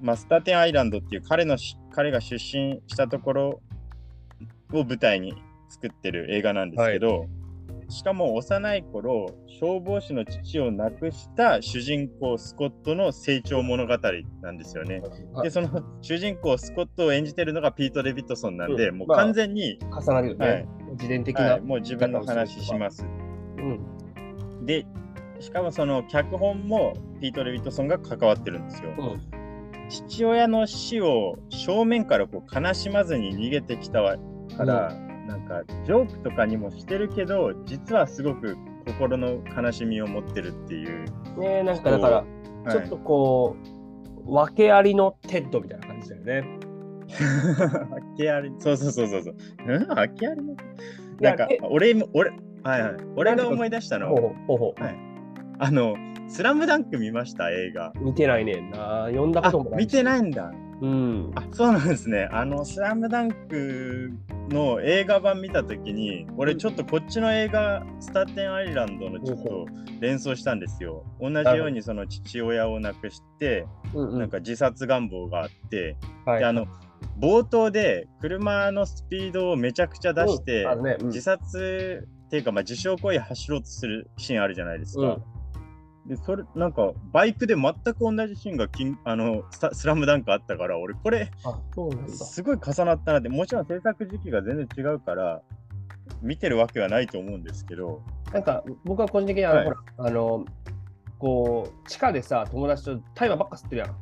[0.00, 3.60] まあ、スタテン・アイランドっていう彼のし彼が出身したところ
[4.72, 5.34] を舞台に
[5.74, 7.26] 作ってる映画なんですけど、
[7.88, 9.26] しかも幼い頃
[9.60, 13.98] 消防士の父を亡くした主人公スコットの成長物語
[14.40, 15.02] なんですよね。
[15.42, 15.68] でその
[16.00, 20.46] 主人公スコットを演じてるのがピート・デビッドソンなんで、もううんまあ完全に、重なるよね。
[20.46, 21.44] はい自伝的な。
[21.44, 23.04] はい、もう自分の話します。
[23.58, 24.66] うん。
[24.66, 24.86] で
[25.40, 28.90] しかもその脚本もピート・デビッドソンが関わってるんですよ。
[28.96, 29.20] うん。
[29.88, 34.02] 父親の死を正面からこう悲しまずに逃げてきた
[34.56, 38.56] から、なんかジョークとかにもしてるけど実はすごく
[38.86, 41.04] 心の悲しみを持ってるっていう、
[41.38, 42.24] ねえ、なんかだから、は
[42.66, 42.70] い。
[42.70, 43.56] ちょっとこ
[44.26, 46.44] う、訳ありのテッドみたいな感じだよね。
[47.14, 49.34] あけありそうそうそうそうそう。
[49.66, 49.98] うん？
[49.98, 50.54] あけありの？
[51.20, 52.30] なんかえ俺も俺
[52.62, 52.96] はいはい。
[53.16, 54.96] 俺が思い出したのほうほはい。
[55.58, 55.94] あの
[56.28, 57.50] 「スラムダンク見ました？
[57.50, 57.92] 映画。
[58.00, 59.06] う見てないねんな。
[59.08, 59.78] 読んだこあともない。
[59.80, 60.04] 見てい。
[60.04, 60.52] ないんだ
[60.84, 61.32] うん。
[61.34, 62.28] あそうなんですね。
[62.30, 64.10] あの、スラムダンク
[64.50, 69.66] の映画版見たときに、俺ちょっとこっちの映画、スタテンアイランドのちょっと
[70.00, 71.04] 連想したんですよ。
[71.20, 76.66] 同じようにその父親を亡くして、なんか自殺願望があって、はいで、あの、
[77.18, 80.66] 冒頭で車のスピードをめちゃくちゃ出して、
[81.04, 85.18] 自殺っていうか、まあ、自傷行為走ろうとするシーンあるじゃないですか。
[86.06, 92.12] で、それ、なんか、バイクで全く同じシーンがキンあのスラムダンクあったから、俺、これ、あ、そうなんだ。
[92.12, 95.40] すごい重なったなって、もちろん制作時期が全然違うから、
[96.20, 100.44] 見てるわけはないと思うんですけど、なんか僕は個人的にあの、はいほらあの
[101.18, 103.96] こう地下でさ友達と大麻ばっか吸ってるやん。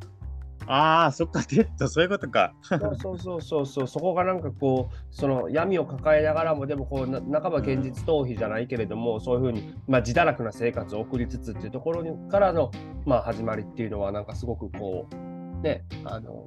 [0.66, 2.55] ああ、そっか、テッド、そういうことか。
[3.01, 12.70] そうそうそうそうそこがなんかこうその闇を抱えながらもでもこうな半ば現実逃避じゃないけれども、そういうふうにまあ自堕落な生活を送りつつっていうところにからの
[13.05, 16.46] まあ始まりっていうのはなんかすごくこうねあの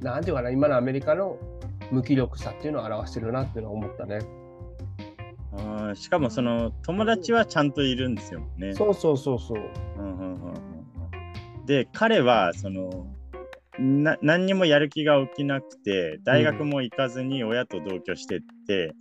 [0.00, 1.36] なんていうかな今のアメリカの
[1.90, 4.20] 無気力さっていうのを表してるなっていうのは思ったね。
[5.94, 8.74] しかも、その、友達はちゃんといるんですよね。
[8.74, 9.62] そうそうそうそう。
[9.98, 10.54] うんうんうんうん
[11.66, 13.06] で、彼は、その、
[13.78, 18.94] な何にもやる気が起きなくて、大学も行かずに親と同居してって、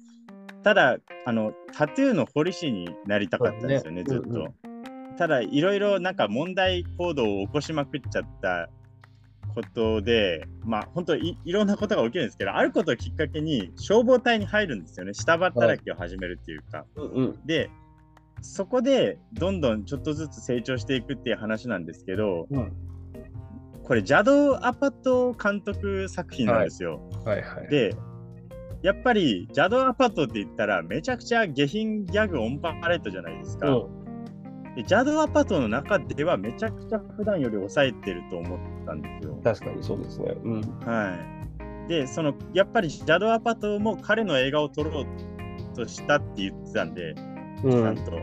[0.64, 4.24] ただあの、タトゥーの彫り師になりたかったんですよね、ずっと。
[4.24, 5.14] そうねうん。
[5.14, 8.70] うただ、いろいろなんか問題行動を起こしまくっちゃった
[9.54, 16.86] ことで、まあ、本当い、いろんなことが起きるんですけど、あることをきっかけに消防隊に入るんですよね、下働きを始めるっていうか。
[16.96, 17.40] うんうん。
[17.46, 17.70] で、
[18.42, 22.72] そこでどんどんちょっとずつ成長していくっていう話なんですけど、うん
[23.84, 27.02] これ、邪道アパト監督作品なんですよ。
[27.26, 27.67] はいはい。
[27.69, 27.96] で、
[28.82, 33.69] やっぱり邪道アパトって言ったら、めちゃくちゃ下品ギャグオンパレートじゃないですか。
[33.69, 34.04] うん
[34.76, 39.39] で邪道アパトの中ではめちゃくちゃ普段より抑えてると思ったんですよ。
[39.43, 40.36] 確かにそうですね。
[40.43, 40.62] うん。
[40.80, 41.15] は
[41.86, 41.89] い。
[41.89, 45.06] で、そのやっぱり邪道アパトも彼の映画を撮ろう
[45.76, 47.12] としたって言ってたんで、
[47.63, 48.13] うちゃんと。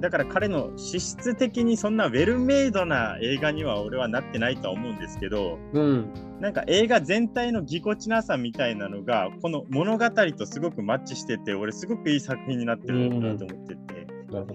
[0.00, 6.10] だから彼の資質的にそんなウェルメイドな映画には俺はなってないとは思うんですけど、うん。
[6.40, 14.54] なんか映画全体のぎこちなさみたいなのがこの物語とすごくマッチしてて俺すごくいい作品になってるなと思ってて、なるほ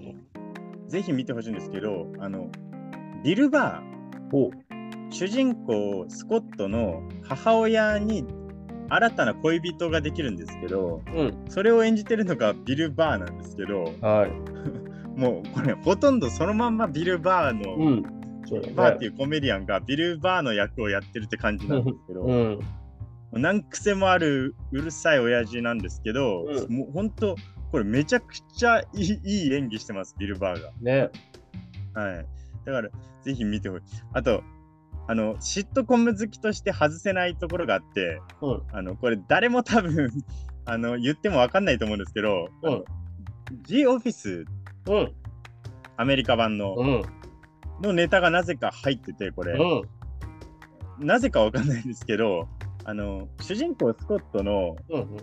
[0.88, 2.50] ぜひ見てほしいんですけどあの
[3.24, 3.82] ビル・バ
[4.30, 4.52] おー
[5.10, 8.24] 主人公スコットの母親に
[8.88, 11.44] 新たな恋人ができるんですけどうん。
[11.48, 14.30] それを演じてるのがビル・バーなんですけどはい。
[15.16, 18.02] もうこれほとんどそのまんまビル・バーの、うん。
[18.02, 22.60] ねバーっていうコメディアンがビル・バーの役をやってるって感じなんですけど、うん。
[23.32, 27.36] 何癖もあるうるさい親父なんですけど、うんもう本当
[27.70, 31.10] これめちゃくちゃいいいい演技してますビル・バーね。
[31.94, 32.02] が。
[32.02, 32.26] はい。
[32.66, 32.90] だから
[33.22, 33.84] ぜひ見てほしい。
[34.12, 34.42] あと
[35.08, 40.10] あのシットコム好きとして外せないところがあって、うんあのこれ誰も多分
[40.64, 42.84] あの言っても分かんないと思うんですけど、うん
[43.62, 44.44] G オフィス
[44.86, 45.12] うん。
[45.96, 47.02] アメリカ版の、うん。
[47.82, 51.06] のネタがなぜか入っててこれ、うん。
[51.06, 52.48] なぜか分かんないんですけど
[52.84, 55.16] あの主人公スコットのうん。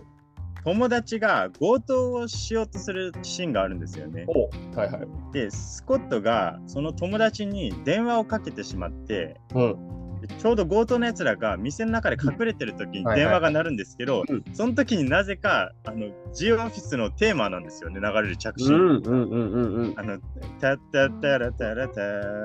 [0.62, 4.26] 友達が強盗をしようとするシーンがあるんですよね。
[4.28, 5.32] おはいはい。
[5.32, 9.99] でスコットがその友達に電話をかけてしまってうん。
[10.20, 18.74] でちょうど強盗のやつらが店の中で隠れてる時にはいはい電話が鳴るんですけど、うんその時になぜかあのジオオフィスのテーマなんですよね流れる着信。
[18.74, 20.18] あの
[20.60, 22.00] タッタッタラタラタ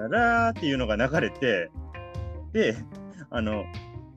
[0.10, 1.70] ラっていうのが流れて
[2.54, 2.76] で
[3.30, 3.66] あの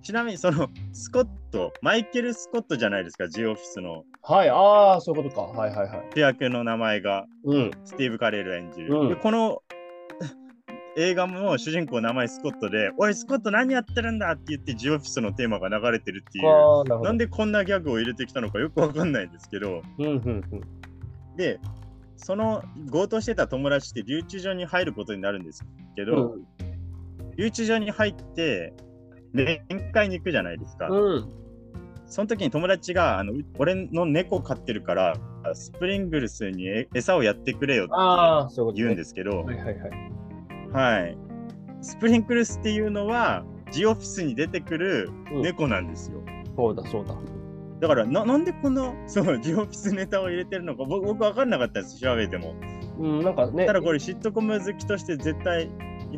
[0.02, 5.42] ちなみにそのスコットマイケル・スコットじゃないですかジオオフィスのはい、ああ、そういうことか。
[5.58, 6.06] はいはいはい。
[6.14, 7.70] 主役の名前がうん。
[7.84, 8.94] スティーブ・カレール演じる。
[8.94, 9.62] うんでこの
[10.98, 19.82] 映画も主人公名前スコットで「おいスコット何やってるんだ!」って言ってジオオフィスのテーマが流れてるっていうなんでこんなギャグを入れてきたのかよくわかんないんですけど
[21.36, 21.60] で
[22.16, 26.46] その強盗してた友達って留置場に入ることになるんですけうど、ん。
[27.36, 28.74] 留置場に入って
[29.32, 31.32] 面会に行くじゃないですか、うん。
[32.06, 35.14] その時に友達があのう俺の猫飼ってるから
[35.54, 37.92] スプリングルスにえ餌をやってくれよって。
[38.74, 40.17] 言うんですけど、はいはいはい。
[40.72, 41.16] はい。
[41.80, 46.22] スプリンクルスっていうのは、ジオフィスに出てくるうん猫なんですよ。
[46.56, 47.14] そうだそうだ。
[47.80, 52.54] だからな、なんでこの、そう、ジオフィスネタを入れてるのか、僕、僕分かんなかったです、調べても。
[52.98, 53.66] うん、なんかね。
[53.66, 55.70] ただこれ、シットコム好きとして絶対、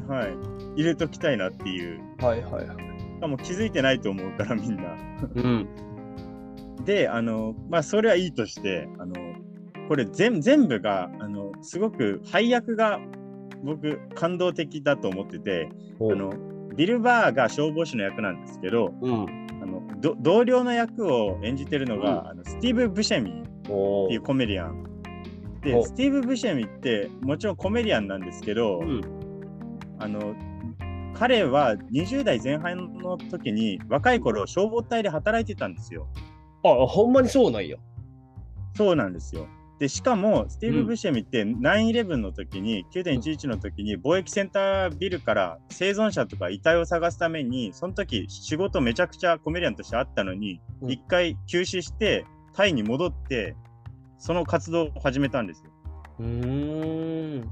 [0.09, 2.01] はい、入れときたいなっていう。
[2.19, 2.67] はいはいはい。
[2.67, 4.97] しかも気づいてないと思うから、みんな。
[5.35, 5.69] うん。
[6.87, 9.15] で、あの、まあ、それはいいとして、あの、
[9.89, 13.01] これ全全部が、あの、すごく配役が
[13.63, 15.69] 僕、感動的だと思ってて、
[16.01, 16.33] あの、
[16.77, 19.41] ビル・バーが消防士の役なんですけど、うん。
[19.63, 24.85] あのど同僚の役を演じてるのが、うんあのスティーブ・ブシェミおっていうコメディアン。
[25.61, 29.01] でおスティーブ・ブシェミってもちろんコメディアンなんですけど、うん。
[29.99, 30.35] あの
[31.15, 36.09] 彼は20代前半の時に若い頃消防隊で働いてたんですよ。
[36.65, 37.77] あ、ほんまにそうなんや。
[38.75, 39.47] そうなんですよ。
[39.81, 53.57] でしかもスティーブ・うんブシェミって9-11の時に9.11の時に貿易センタービルから生存者とか遺体を探すためにその時仕事めちゃくちゃコメディアンとしてあったのにうん一回休止してタイに戻って
[54.19, 55.71] その活動を始めたんですよ。
[56.19, 57.49] うーん。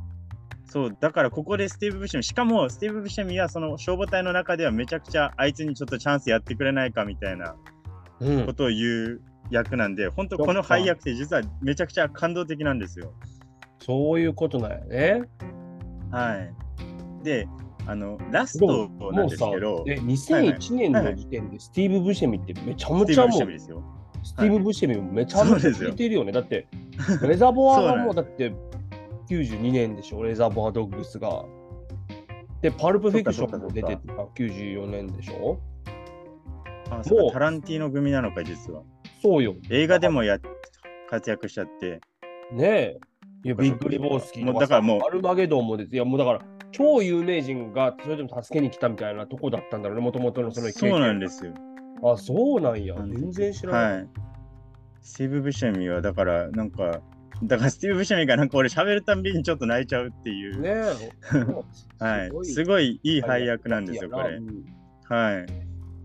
[0.67, 7.57] そうだからここでスティーブ・ブシェミしかもスティーブ・ブシェミはその消防隊の中ではめちゃくちゃあいつにちょっとチャンスやってくれないかみたいな
[8.21, 8.53] うんこ。
[8.53, 8.77] とを言
[9.15, 13.13] う役なんで本当この配役って実はめちゃくちゃ感動的なんですよ。
[13.81, 15.23] そういうことなんやね。
[16.11, 16.35] は
[17.21, 17.25] い。
[17.25, 17.49] で、
[17.87, 23.83] あの、ラスでトも、なんですけど、、え、2001年の時点でスティーブ・ブシェミってめちゃめちゃもうですよ。
[24.23, 26.33] スティーブ・ブシェミもめちゃめちゃ聞いてるよね。
[26.33, 26.67] だって、
[27.23, 28.53] レザボアがもうだって
[29.31, 31.45] 92年でしょ、レザボア・ドッグスが。
[32.61, 35.61] で、パルプ・フィクションも出てた94年でしょ
[36.91, 38.83] あ、そうもうかタランティーノ組なのか、実は。
[39.21, 39.57] そうよ。
[39.71, 40.39] 映画でもや
[41.09, 42.01] 活躍しちゃって。
[42.53, 42.99] ねえ。
[43.45, 45.95] いや、ビッグ・リボースキーもうだからもうアルマゲドンもです。
[45.95, 46.41] いや、もうだから、
[46.73, 51.55] 超有名人がそれでも助けに来たみたいなとこだったんだろうね、もともとのそのそうなんですよ。
[52.03, 52.95] あ、そうなんや。
[52.95, 53.93] うん全然知らない。
[53.93, 54.09] はい。
[55.01, 57.01] スティーブ・ブシェミは、だから、なんか、
[57.45, 60.61] だからスティーブ・ブシェミがなんか俺喋るたんびにちょっと泣いちゃうっていう。
[60.61, 62.03] ねえ。
[62.05, 62.31] はい。
[62.45, 64.41] すごいいい配役なんですよ、これう。
[64.41, 64.65] ん
[65.05, 65.45] は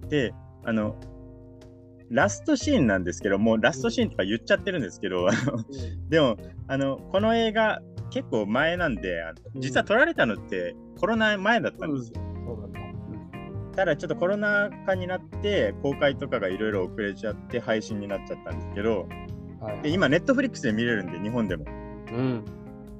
[0.05, 0.09] い。
[0.09, 0.95] で、あの、
[2.09, 5.63] ラストシーンなんですけど、もうラストシーンとか言っちゃってるんですけど、あの
[6.09, 6.37] でも
[6.67, 9.61] あのこの映画結構前なんであのうん。
[9.61, 12.21] 実は撮られたのってコロナ前だったんですよ。
[13.75, 13.85] た。
[13.85, 19.07] だちょっとコロナ禍になって公開とかがいろいろ遅れちゃって配信になっちゃったんですけど
[19.59, 21.65] はいで今ネットフリックスで見れるんで日本でも。
[21.65, 21.69] う
[22.11, 22.45] ん。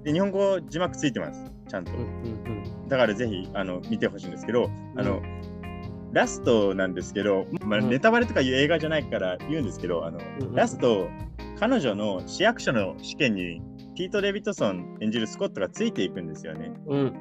[0.04, 1.94] で日本語字幕ついてますちゃんと。
[1.94, 5.22] うんうんだからぜひあの見てほしいんですけどうん。
[6.14, 11.10] ラストなんですけど、まあ、うんネタバレとかいう映画じゃないから言うんですけど、あのうんうんラスト、
[11.60, 13.62] 彼女の市役所の試験に
[13.96, 16.72] ピート・デビッドソン演じるスコットがついていくんですよね。
[16.88, 17.14] うん。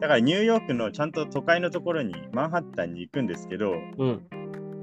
[0.00, 4.26] だからニューヨークのちゃんと都会のところにマンハッタンに行くんですけど、うん。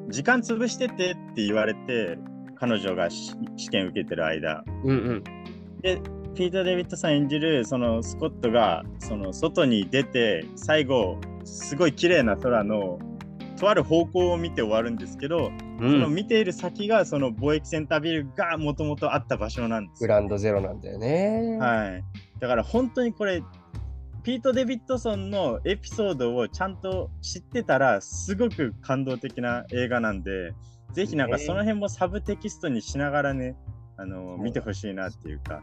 [0.10, 2.18] 時間潰しててって言われて、
[2.56, 4.64] 彼女がし試験受けてる間。
[4.86, 5.24] うんうん。
[5.82, 6.02] で、
[6.36, 13.00] ピーター・デビッドさん演じるそのスコットがその外に出て、最後、すごい綺麗な空の
[13.62, 20.08] とある方向を見て終わるんですけど、うそのん、見ている先がその貿易センタービルがもともとあった場所なんですよ。
[20.08, 21.60] グランドゼロなんだよね。
[21.60, 22.04] はい。
[22.40, 23.44] だから本当にこれ、
[24.24, 30.56] ピート・デビッドソンのエピソードをちゃんと知ってたら、すごく感動的な映画なんで、
[30.94, 33.56] ぜひなんかねその辺もサブテキストにしながらね、
[33.96, 35.62] あのうん見てほしいなっていうか、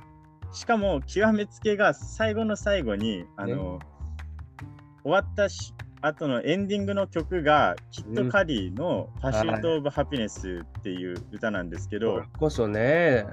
[0.52, 3.80] しかも極めつけが最後の最後に、あの
[5.02, 5.48] 終わった
[5.98, 13.26] し後のエンディングの曲が、キット・カリーの「パシュート・オブ・ハピネス」っていう歌なんですけそどれ、こそね、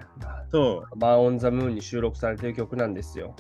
[0.52, 3.36] そう、マン・オン・ザ・ムーンに収録されてる曲なんですよ。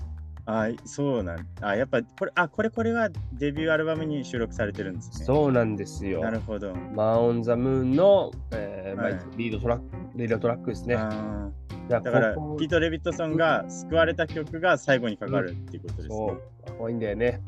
[0.47, 5.25] あそうなんあやっぱこれあこれこれはデビューアルバムに収録されてるんですね。
[5.25, 6.29] そうなんですよな。
[6.29, 6.75] るほど。
[6.75, 9.85] マン・オン・ザ・ムーンの、えーまあはいリードトラック
[10.15, 10.95] リードトラックですね。
[10.97, 11.49] あ
[11.89, 16.33] だからピート・レビットソンが救われた曲が最後にかかるっていうことですそね。
[16.79, 17.41] う、多いんだよね。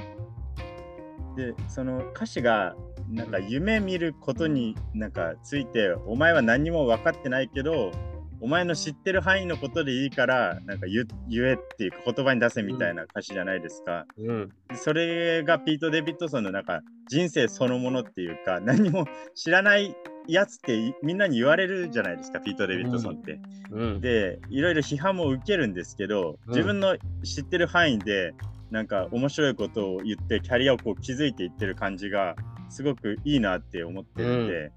[1.37, 2.75] でその歌詞が
[3.09, 7.91] なんか夢見ることになんかついてお前は何にも分かってないけど
[8.39, 14.05] お前の知ってる範囲のことでいいからなんか言言えっていうか言葉に出せみたいな歌詞じゃないですか。
[14.17, 14.49] うん。
[14.75, 19.95] それがピート・デビッドソンのなんか人生そのものっていうか何も知らない
[20.27, 23.39] やつってみんなに言われるじゃないですかピート・デビッドソンって。
[23.71, 24.01] うん。
[24.01, 28.33] でいろいろ批判も受けるんですけどうん自分の知ってる範囲で
[28.71, 32.35] なんか面白いことを言ってキャリアをこう築いていってる感じが
[32.69, 34.71] すごくいいなって思ってるんで、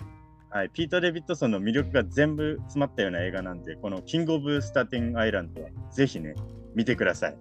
[0.50, 6.34] はい、ピート・デビッドソンの魅力が全部詰まったような映画なんでこの「キング・オブ・スターティン・アイランド」はぜひね
[6.74, 7.36] 見てください。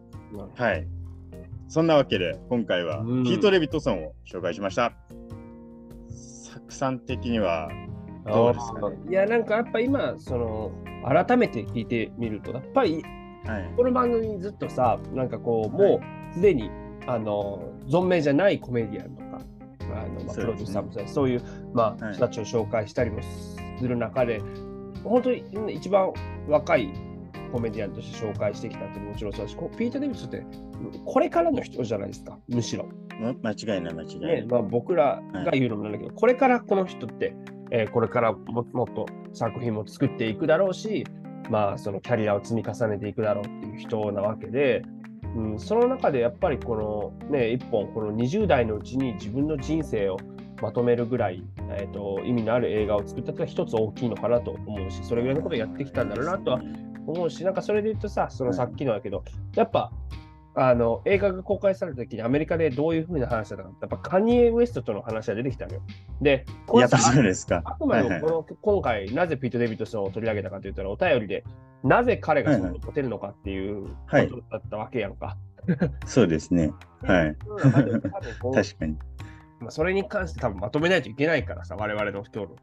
[0.56, 0.88] はい。
[1.68, 4.92] そんなわけで、今回はうんピート・レビットソンを紹介しました。
[6.10, 7.70] サクさん的には、
[8.26, 8.98] どうですかね？
[9.08, 10.72] いや、なんかやっぱ今、その、
[11.06, 13.04] 改めて聞いてみると、やっぱり
[13.46, 13.72] はい。
[13.78, 16.02] この番組ずっとさ、なんかこう、もう
[16.34, 16.70] すでに、
[17.08, 19.42] あの、存命じゃないコメディアンとか、
[19.98, 21.42] あのまあ、プロデューサーもそうそういう、
[21.74, 24.42] まあ、はい人たちを紹介したりもする中で、
[25.04, 26.12] 本当に一番
[26.48, 26.90] 若い
[27.52, 30.46] コメディアンとして紹介してきたってももちろんそうだし、ピーター・デビッドソンって、
[31.06, 32.86] これからの人じゃないですか、むしろ。
[33.20, 34.42] ま間違いない、間違いない。
[34.42, 37.34] ねまあ、僕らが言うのもなんだけど、これからこの人って、
[37.72, 41.06] えーこれからももっと作品も作っていくだろうし、
[41.50, 44.84] まあ、そのキャリアを積み重ねていくだろうっていう人なわけで、
[45.36, 50.18] うん、その中でやっぱりこのね、一本、この20代のうちに自分の人生を
[50.62, 56.62] まとめるぐらい、えー、と意味のある映画を作ったってのは一つ大きいのかなと思うし、それぐらいのことをやってきたんだろうなとは
[57.06, 59.24] 思うし、なんかそれで言うとさ、そのさっきのだけど、
[59.56, 59.92] やっぱ
[60.56, 65.82] あの映画が公開された時にアメリカでどういうふうな話だったかやっぱカニエ・ウエストとの話が出てきたのよ。
[66.22, 67.62] で、これさやっぱそうですか。
[67.64, 71.44] あくまではいはいもこの、今回、なぜピート・デビッドソンを取り上げたかというと、お便りで、
[71.84, 75.38] なぜ彼がそんなにモテるのかっていうこはいとだったわけやんか。
[76.06, 76.74] そうですね。
[77.04, 77.38] はい。
[77.46, 78.10] その中で多分
[78.40, 78.98] こう 確かに。
[79.60, 82.56] まあ、それに関して多分まとめないといけないからさ、我々の今日の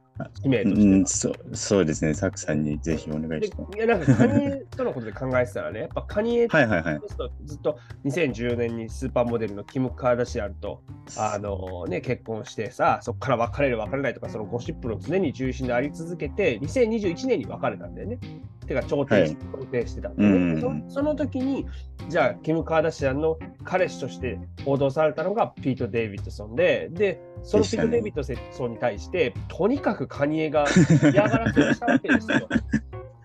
[0.42, 2.14] 使命うとしてはん、そうそうですね。
[2.14, 3.76] サクさんにぜひお願いでします。
[3.76, 7.00] いやなんかカニエとのことで考えてたらね、やっぱカニエはいはいはい。
[7.44, 10.82] ずっと2010年にスーパーモデルのキム・カーダシアンと
[11.18, 18.18] あの、ね、結婚してさ、そこから別れる別れないとか、そのゴシップの常に中心であり続けて、2021年に別れたんだよね。
[18.66, 20.94] てか、調停し,、調停してたね、うんそ。
[20.96, 21.66] その時に、
[22.08, 30.66] じゃあ、キム・カーダシアンの彼氏として報道されたのがピート・デイビッドソンで、で、そのピート・デイビッドソンに対して、とにかくカニエが
[31.12, 32.48] 嫌がらせをしたわけですよ。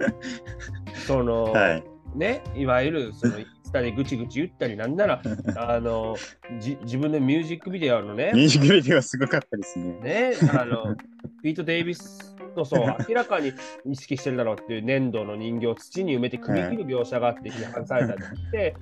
[1.08, 1.84] その、はい。
[2.16, 5.22] ね、いわゆるそのインスタでぐちぐち言ったりなんなら、
[5.56, 6.16] あの
[6.60, 10.00] じ自分のミュージックビデオのね、ミュージックビデオはすごかったですね。
[10.02, 10.96] ねあの
[11.42, 13.54] ピート・デイビスとそう明らかに
[13.86, 18.76] 意識してるだろうっていう粘土の人形を土に埋めて組み切る描写があって批判されたりして、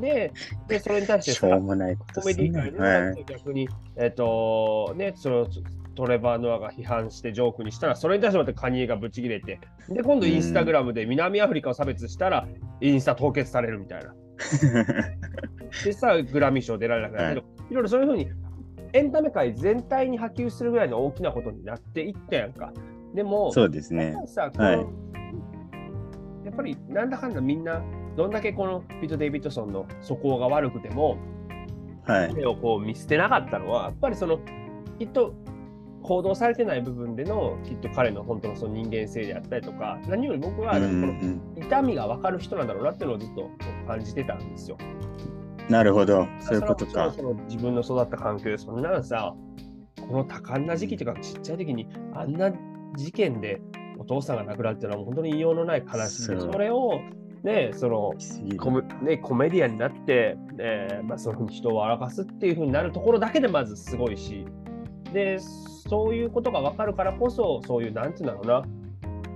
[0.00, 0.32] で
[0.68, 2.72] で、それに対してさしょうもないことコメディ界
[3.14, 5.46] で逆に、えっ、と、ね、その
[5.94, 12.46] トレバー・ノアが批判してジョークにしたら、それに対してまたカニエがブチ切れて、で、今度インスタグラムで南アフリカを差別したら、
[12.80, 14.14] インスタ凍結されるみたいな。
[15.84, 18.28] でさ、グラミー賞出られなくなるけど、いろいろそういうふうに、
[18.92, 22.72] エンタメ界全体に波及するぐらいの大きなことになっていったやんか。
[23.16, 24.20] でも、そうですねやっぱ。
[24.20, 24.86] りさ、はい
[26.44, 27.82] やっぱりなんだかんだみんな、
[28.16, 31.18] どんだけこのピート・デイビッドソンの素行が悪くても、
[32.04, 32.28] はい。
[32.28, 34.38] 彼をこう見捨てなかったのは、やっぱりその、
[34.96, 35.34] きっと
[36.02, 43.50] 報道されてない部分での、きっと彼の本当のその人間性であったりとか、何より僕は、このん痛みが分かる人なんだろうなっていうのをずっと
[43.88, 44.78] 感じてたんですよ。
[45.68, 47.12] なるほど、そういうことか。
[47.12, 49.34] その自分の育った環境で、そんなのさ、
[50.08, 52.52] この多感な時期というか、ちっちゃい時にあんな
[52.96, 53.60] 事件で
[53.98, 57.00] お父さんが亡くなるっていうのは本当に言いようのない悲しみで、それを、
[57.42, 58.14] ね、その
[58.58, 64.46] コメね、コメディアンになって、えーまあ、そういうふうに人を笑かすっていうふうになるところだけでまずすごいし、
[65.12, 68.64] で、そういうことが分かるからこそ、そういう、なんていうんだろうな、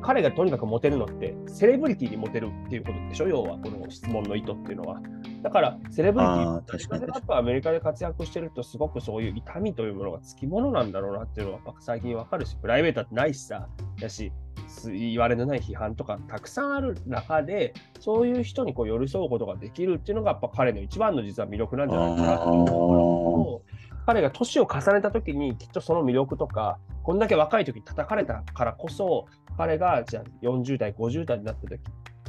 [0.03, 5.01] 彼がとにかくモテるのって、セレブリティにモテるっていうことでしょ、要は、この質問の意図っていうのは。
[5.43, 13.69] だから、セレブリティあー確かにやっぱアメリカで活躍してると、すごくそういう痛みというものがつきものなんだろうなっていうのは、最近わかるし、プライベートってないしさ、
[14.01, 14.33] やし、
[14.69, 23.71] す言われのない批判とかたくさんある中で、そういう人にこう寄り添うことができるっていうのが、やっぱ彼の一番の実は魅力なんじゃないかなと思う。
[24.07, 29.27] 彼が年を重ねた時にきっとその魅力とかこんだけ若い時に叩かれたからこそ
[29.57, 31.81] 彼がじゃあ40代50代になった時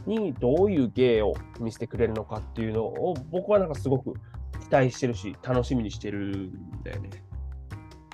[0.08, 4.14] にどういう芸を見せてくれるのかっていうのを僕はなんかすごく
[4.60, 7.10] 期待してるし楽しみにしてるんだよね。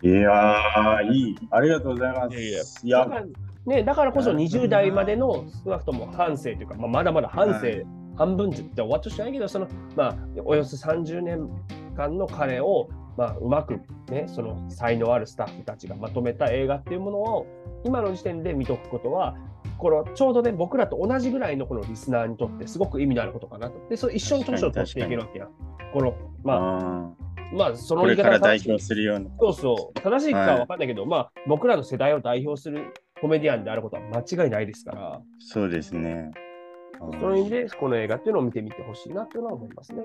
[0.03, 1.35] いやー、いい。
[1.49, 2.37] ありがとうございます。
[2.37, 3.25] いやいやだから
[3.65, 7.85] ね、だからこそなるほどな20代までの少なくとも半生というか、まあ、まだまだ半生、
[8.15, 11.49] 半分って言って終わっとしないけどその、まあ、およそ30年
[11.95, 17.45] 間の彼を、まあ、うまく、ね、その才能あるスタッフたちがまとめた映画っていうものを
[17.83, 19.35] 今の時点で見とくことは
[19.77, 23.87] このちょうどね僕らと同じぐらいのこのリスナーにとってすごく意味のあることかなと。
[23.89, 25.47] でそれ一緒に年を取っていけるわけや。
[25.93, 29.29] このまああまあその言い方がから代表するような。
[29.39, 36.31] そうそう、正しいかは分かんないけど、まあ、僕らの世代を代表するコメディアンであることは間違いないですから、そうですね。
[36.99, 40.03] その意味で、この映画っていうのを見てみてほしいなというのは思いますね。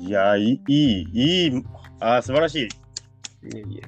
[0.00, 1.64] いやー、いい、いい、いい。
[2.00, 2.62] あー素晴らしい。
[2.64, 2.68] い
[3.54, 3.82] えいえ。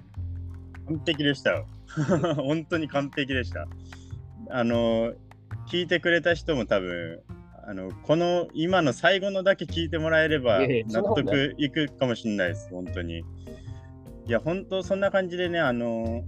[0.86, 1.66] 完璧でしたよ。
[2.36, 3.66] 本当に完璧でした。
[4.50, 5.12] あの、
[5.68, 7.20] 聞いてくれた人も多分、
[7.66, 13.20] あのこの今の最後のだけ聞いてもらえれば納得いくかもしれないです、本当に。
[13.20, 13.24] い
[14.28, 16.24] や、本当そんな感じでね、あの、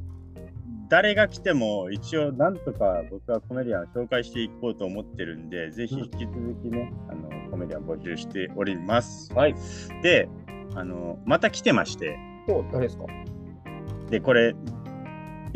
[0.89, 9.33] 誰が来ても一応なんとか僕はコメディアン紹介していこうと思ってるんで、ぜひ引き続きね、あのコメディアン募集しております。
[9.35, 9.55] はい。
[10.03, 10.29] で、
[10.75, 13.05] あのまた来てまして、お誰ですか？
[14.11, 14.55] で、これ、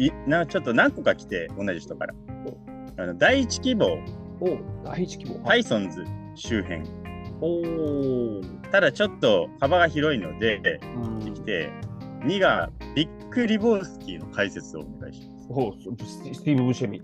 [0.06, 2.14] いなちょっと何個か来て、同じ人から。
[2.96, 3.98] あの第一希望、
[4.40, 5.38] お第一希望。
[5.40, 6.82] パイソンズ周辺。
[7.40, 8.40] おお。
[8.72, 10.56] ただちょっと幅が広いので、
[10.94, 11.70] うん来て、
[12.24, 15.46] 2がビッグ・リボースキーの解説をお願いします。
[15.50, 17.02] おステスティーブ・ブシェミ。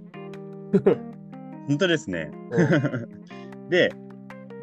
[1.69, 2.31] 本当ですね。
[3.69, 3.91] で、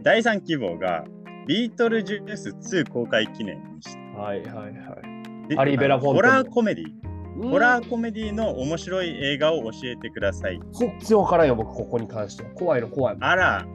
[0.01, 1.05] 第3希望が、
[1.45, 4.69] ビートルジュース2公開記念にして、はいはいは
[5.45, 5.49] い。
[5.49, 7.12] でアリベラフォンテンホラーコメディ、うん
[7.49, 10.59] ホラーコメディの面白い映画を教えてください。
[10.71, 12.49] 全然わからんよ、僕、ここに関しては。
[12.51, 13.25] 怖いの怖いの。
[13.27, 13.65] あら、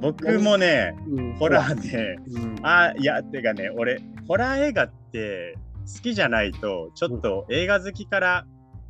[0.00, 8.46] 僕もね、うんホラーで、うんあ、いや、てかね、俺、ホラー映画って好きじゃないと、ちょっと映画好きから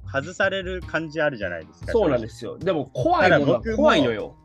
[0.06, 1.92] 外される感じあるじゃないですか。
[1.92, 2.58] そうなんですよ。
[2.58, 4.36] でも、怖いの怖いのよ。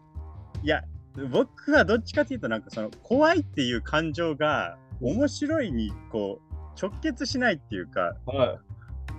[0.63, 0.83] いや、
[1.31, 6.48] 僕はどっちかというと、なんかその怖いっていう感情が面白いにこう
[6.81, 8.59] 直結しないっていうか、は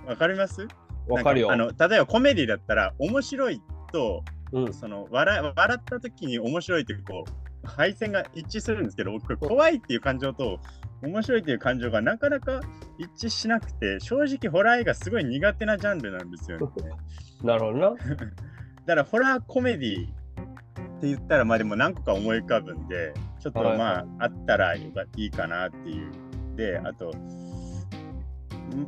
[0.07, 0.63] わかります？
[0.63, 0.67] い。
[1.07, 1.51] わかるよ。
[1.51, 7.23] あの例えばコメディだったら、面白いと、うんその笑笑った時に面白いっていうこ
[7.63, 10.59] う配線が一致するんですけど、僕、怖いっていう感情と
[11.01, 12.59] 面白いっていう感情がなかなか
[12.97, 16.67] 一致しなくて、正直ホラー映画すごい苦手なジャンルなんですよね。
[17.43, 17.89] なるほどな。
[17.95, 26.11] だからホラーコメディって言ったらまあでも何個か思い浮かぶんでちょっとはいまああったらいいかなっていう
[26.55, 27.11] であとん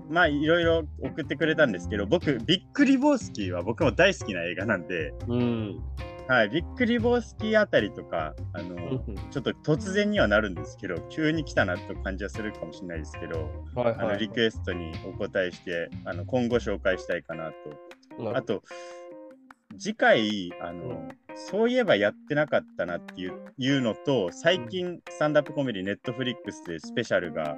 [0.09, 5.79] まあいろいろ送ってくれたんですけど僕ビッグリボースキーは僕も大好きな映画なんで、うん。
[6.27, 13.95] はい、ビッグリボースキーあたりとかあのうんちょっと突然にはなるんですけど急に来たなと感じはするかもしれないですけどはいはい。
[13.99, 18.63] あのリクエストにお答えしてあの今後紹介したいかなとなあと、
[19.77, 27.55] 次回あの、そういえばやってなかったなっていういうのと、最近、スタンダップコメディ、ネットフリックスでスペシャルが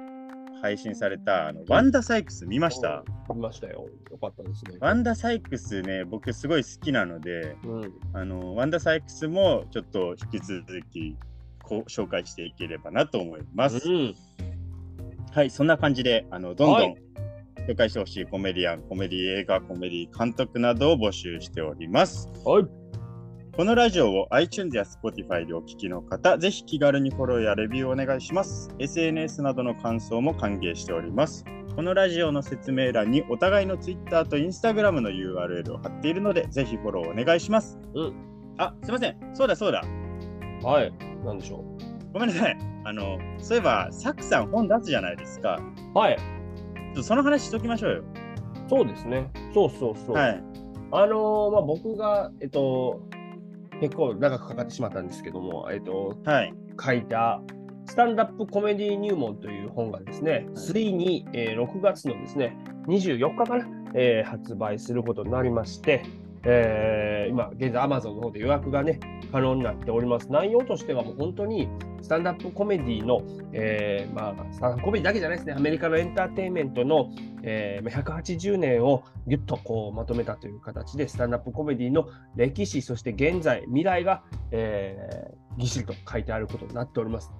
[0.62, 3.04] 配信された、あのワンダ・サイクス見ました？
[3.28, 3.88] 見ましたよ。
[4.10, 4.78] よかったですね。
[4.80, 7.92] ワンダ・サイクスね、僕すごい好きなので、うん。
[8.12, 11.16] あのワンダ・サイクスもちょっと引き続き
[11.62, 13.88] こう紹介していければなと思います。
[13.88, 14.14] うん。
[15.32, 16.96] はい、そんな感じで、あのどんどんはい
[17.68, 22.28] 紹介してほしいコメディアン、コメディ映画、コメディ監督などを募集しております。
[22.44, 22.64] はい。
[23.56, 28.68] このラジオを iTunes や Spotify でお聞きの方、ぜひ気軽にフォローやレビューをお願いします。
[28.78, 31.42] SNS などの感想も歓迎しております。
[31.74, 37.78] このラジオの説明欄にお互いの Twitter と Instagram の URL を貼っているので、ぜひフォローお願いします。
[37.94, 38.14] うん。
[38.58, 39.16] あ、すいません。
[39.32, 39.82] そうだそうだ。
[40.62, 40.92] はい。
[41.24, 41.64] なんでしょ
[42.12, 42.58] ごめんなさい。
[42.84, 45.58] あの、そういえば、サクさん本出すじゃないですか。
[45.94, 46.18] はい。
[47.02, 48.04] その話しときましょうよ。
[48.68, 49.30] そうですね。
[49.54, 50.14] そうそうそう。
[50.14, 50.42] はい。
[50.92, 53.00] あのーまあ、僕が、えっと、
[53.80, 56.54] 結構長くかかってしまったんですけども、えっと、はい。
[56.82, 57.42] 書いた、
[57.86, 62.56] スタンダップコメディ入門という本がですね、3に、えー6月のですね、
[62.88, 66.02] 24日かな、えー発売することになりまして、
[66.44, 68.98] えー今、現在 Amazon の方で予約がね、
[69.30, 70.30] 可能になっております。
[70.30, 71.68] 内容としてはもう本当に
[72.02, 73.22] スタンダップコメディの、
[73.52, 77.10] えーまあ、スタンダップコメディだけじゃないですね、アメリカのエンターテインメントの、
[77.42, 87.32] えーまあ180年をぎゅっとこうまとめたという形で、スタンダップコメディの歴史、そして現在、未来が、えーぎっしりと書いてあることになっております。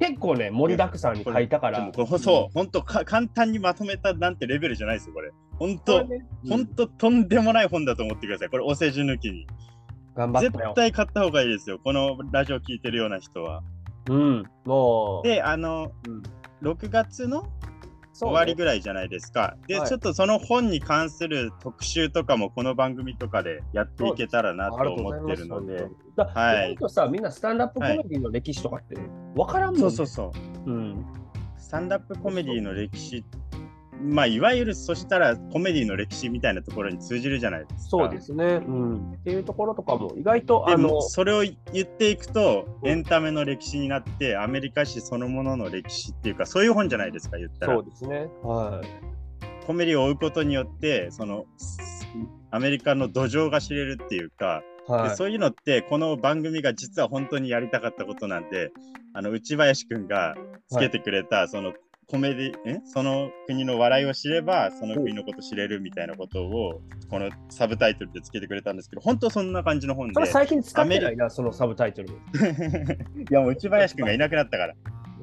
[0.00, 1.78] 結構ね、盛りだくさんに書いたから。
[1.78, 5.30] でもこれそう、本当か簡単にまとめたなんてレベルじゃないですよ、これ。
[5.58, 8.48] 本当、ね本当とんでもない本だと思ってください。
[8.48, 9.46] これ、お世辞抜きに。
[10.14, 10.72] 絶頑張ったよ。
[10.74, 13.62] 対買った方がいいですよ、このラジオ聞いてるような人は。
[14.10, 16.22] うん、もう、で、あの、うん
[16.62, 17.48] 6月の
[18.14, 19.56] 終わりぐらいじゃないですか。
[19.66, 25.88] で、はいちょっとその本に関する特集とかもこの番組とかでやっていけたらなと思ってるので。
[26.14, 28.96] だはいとさ、みんなスタンダップコメディの歴史とかって
[29.34, 30.32] 分からんもん、ねそうそうそ
[30.66, 30.70] う。
[30.70, 31.04] うん。
[31.58, 33.24] スタンダップコメディの歴史、
[34.02, 37.90] まあ、いわゆるそしたらコメディの歴史みたいなところに通じるじゃないですか。
[37.90, 38.44] そうですね。
[38.44, 39.12] うん。
[39.12, 48.28] っていうところとかも意外と、あのでも、それを言っていくとエンタメの歴史になってアメリカ史そのものの歴史っていうかそういう本じゃないですか言ったらそうですね。
[48.42, 49.66] はい。
[49.66, 51.46] コメディを追うことによってその
[52.50, 55.10] アメリカの土壌が知れるっていうか、はい。
[55.10, 58.72] でそういうのってこの番組が実は本当にやりたかったことなんで
[59.14, 60.34] あの内林くんが
[60.68, 61.72] つけてくれた、その
[62.08, 62.80] コメディえ？
[62.84, 72.08] その国の笑いを知ればその国のこと知れるみたいなことをこのサブタイトルでつけてくれたんですけど本当そんな感じの本で最近使ってないな、そのサブタイトル。
[73.30, 74.74] いやもう内林くんがいなくなったから。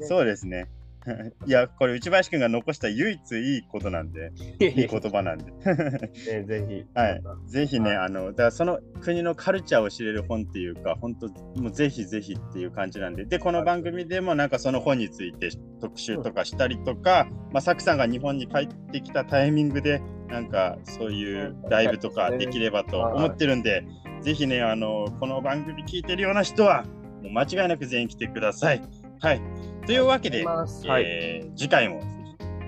[0.01, 0.67] そうですね
[1.47, 5.51] いやこれ内林くんが残した唯一いいことなんでいい言葉なんで。
[6.31, 6.85] ね、ぜひ。
[6.93, 7.21] はい。
[7.21, 7.97] ま ぜひね、はい。
[8.07, 11.27] あの、だからその国のカルチャーを知れる本っていうか、本当、
[11.61, 23.85] もうぜひぜひっていう感じなんで、で、この番組でもなんかその本について特集とかしたりとか、まあ、サクさんが日本に帰ってきたタイミングで、なんかそういうライブとかできればと思ってるんで、
[24.21, 26.83] ぜひね、あの、この番組聞いてるような人は、
[27.23, 28.81] もう間違いなく全員来てください。
[29.21, 29.41] はい。
[29.89, 31.03] というわけで、はい。
[31.03, 32.05] えー次回もぜ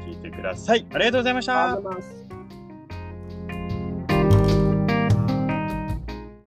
[0.07, 0.87] ひ聞いてください。
[0.91, 1.79] ありがとうございました。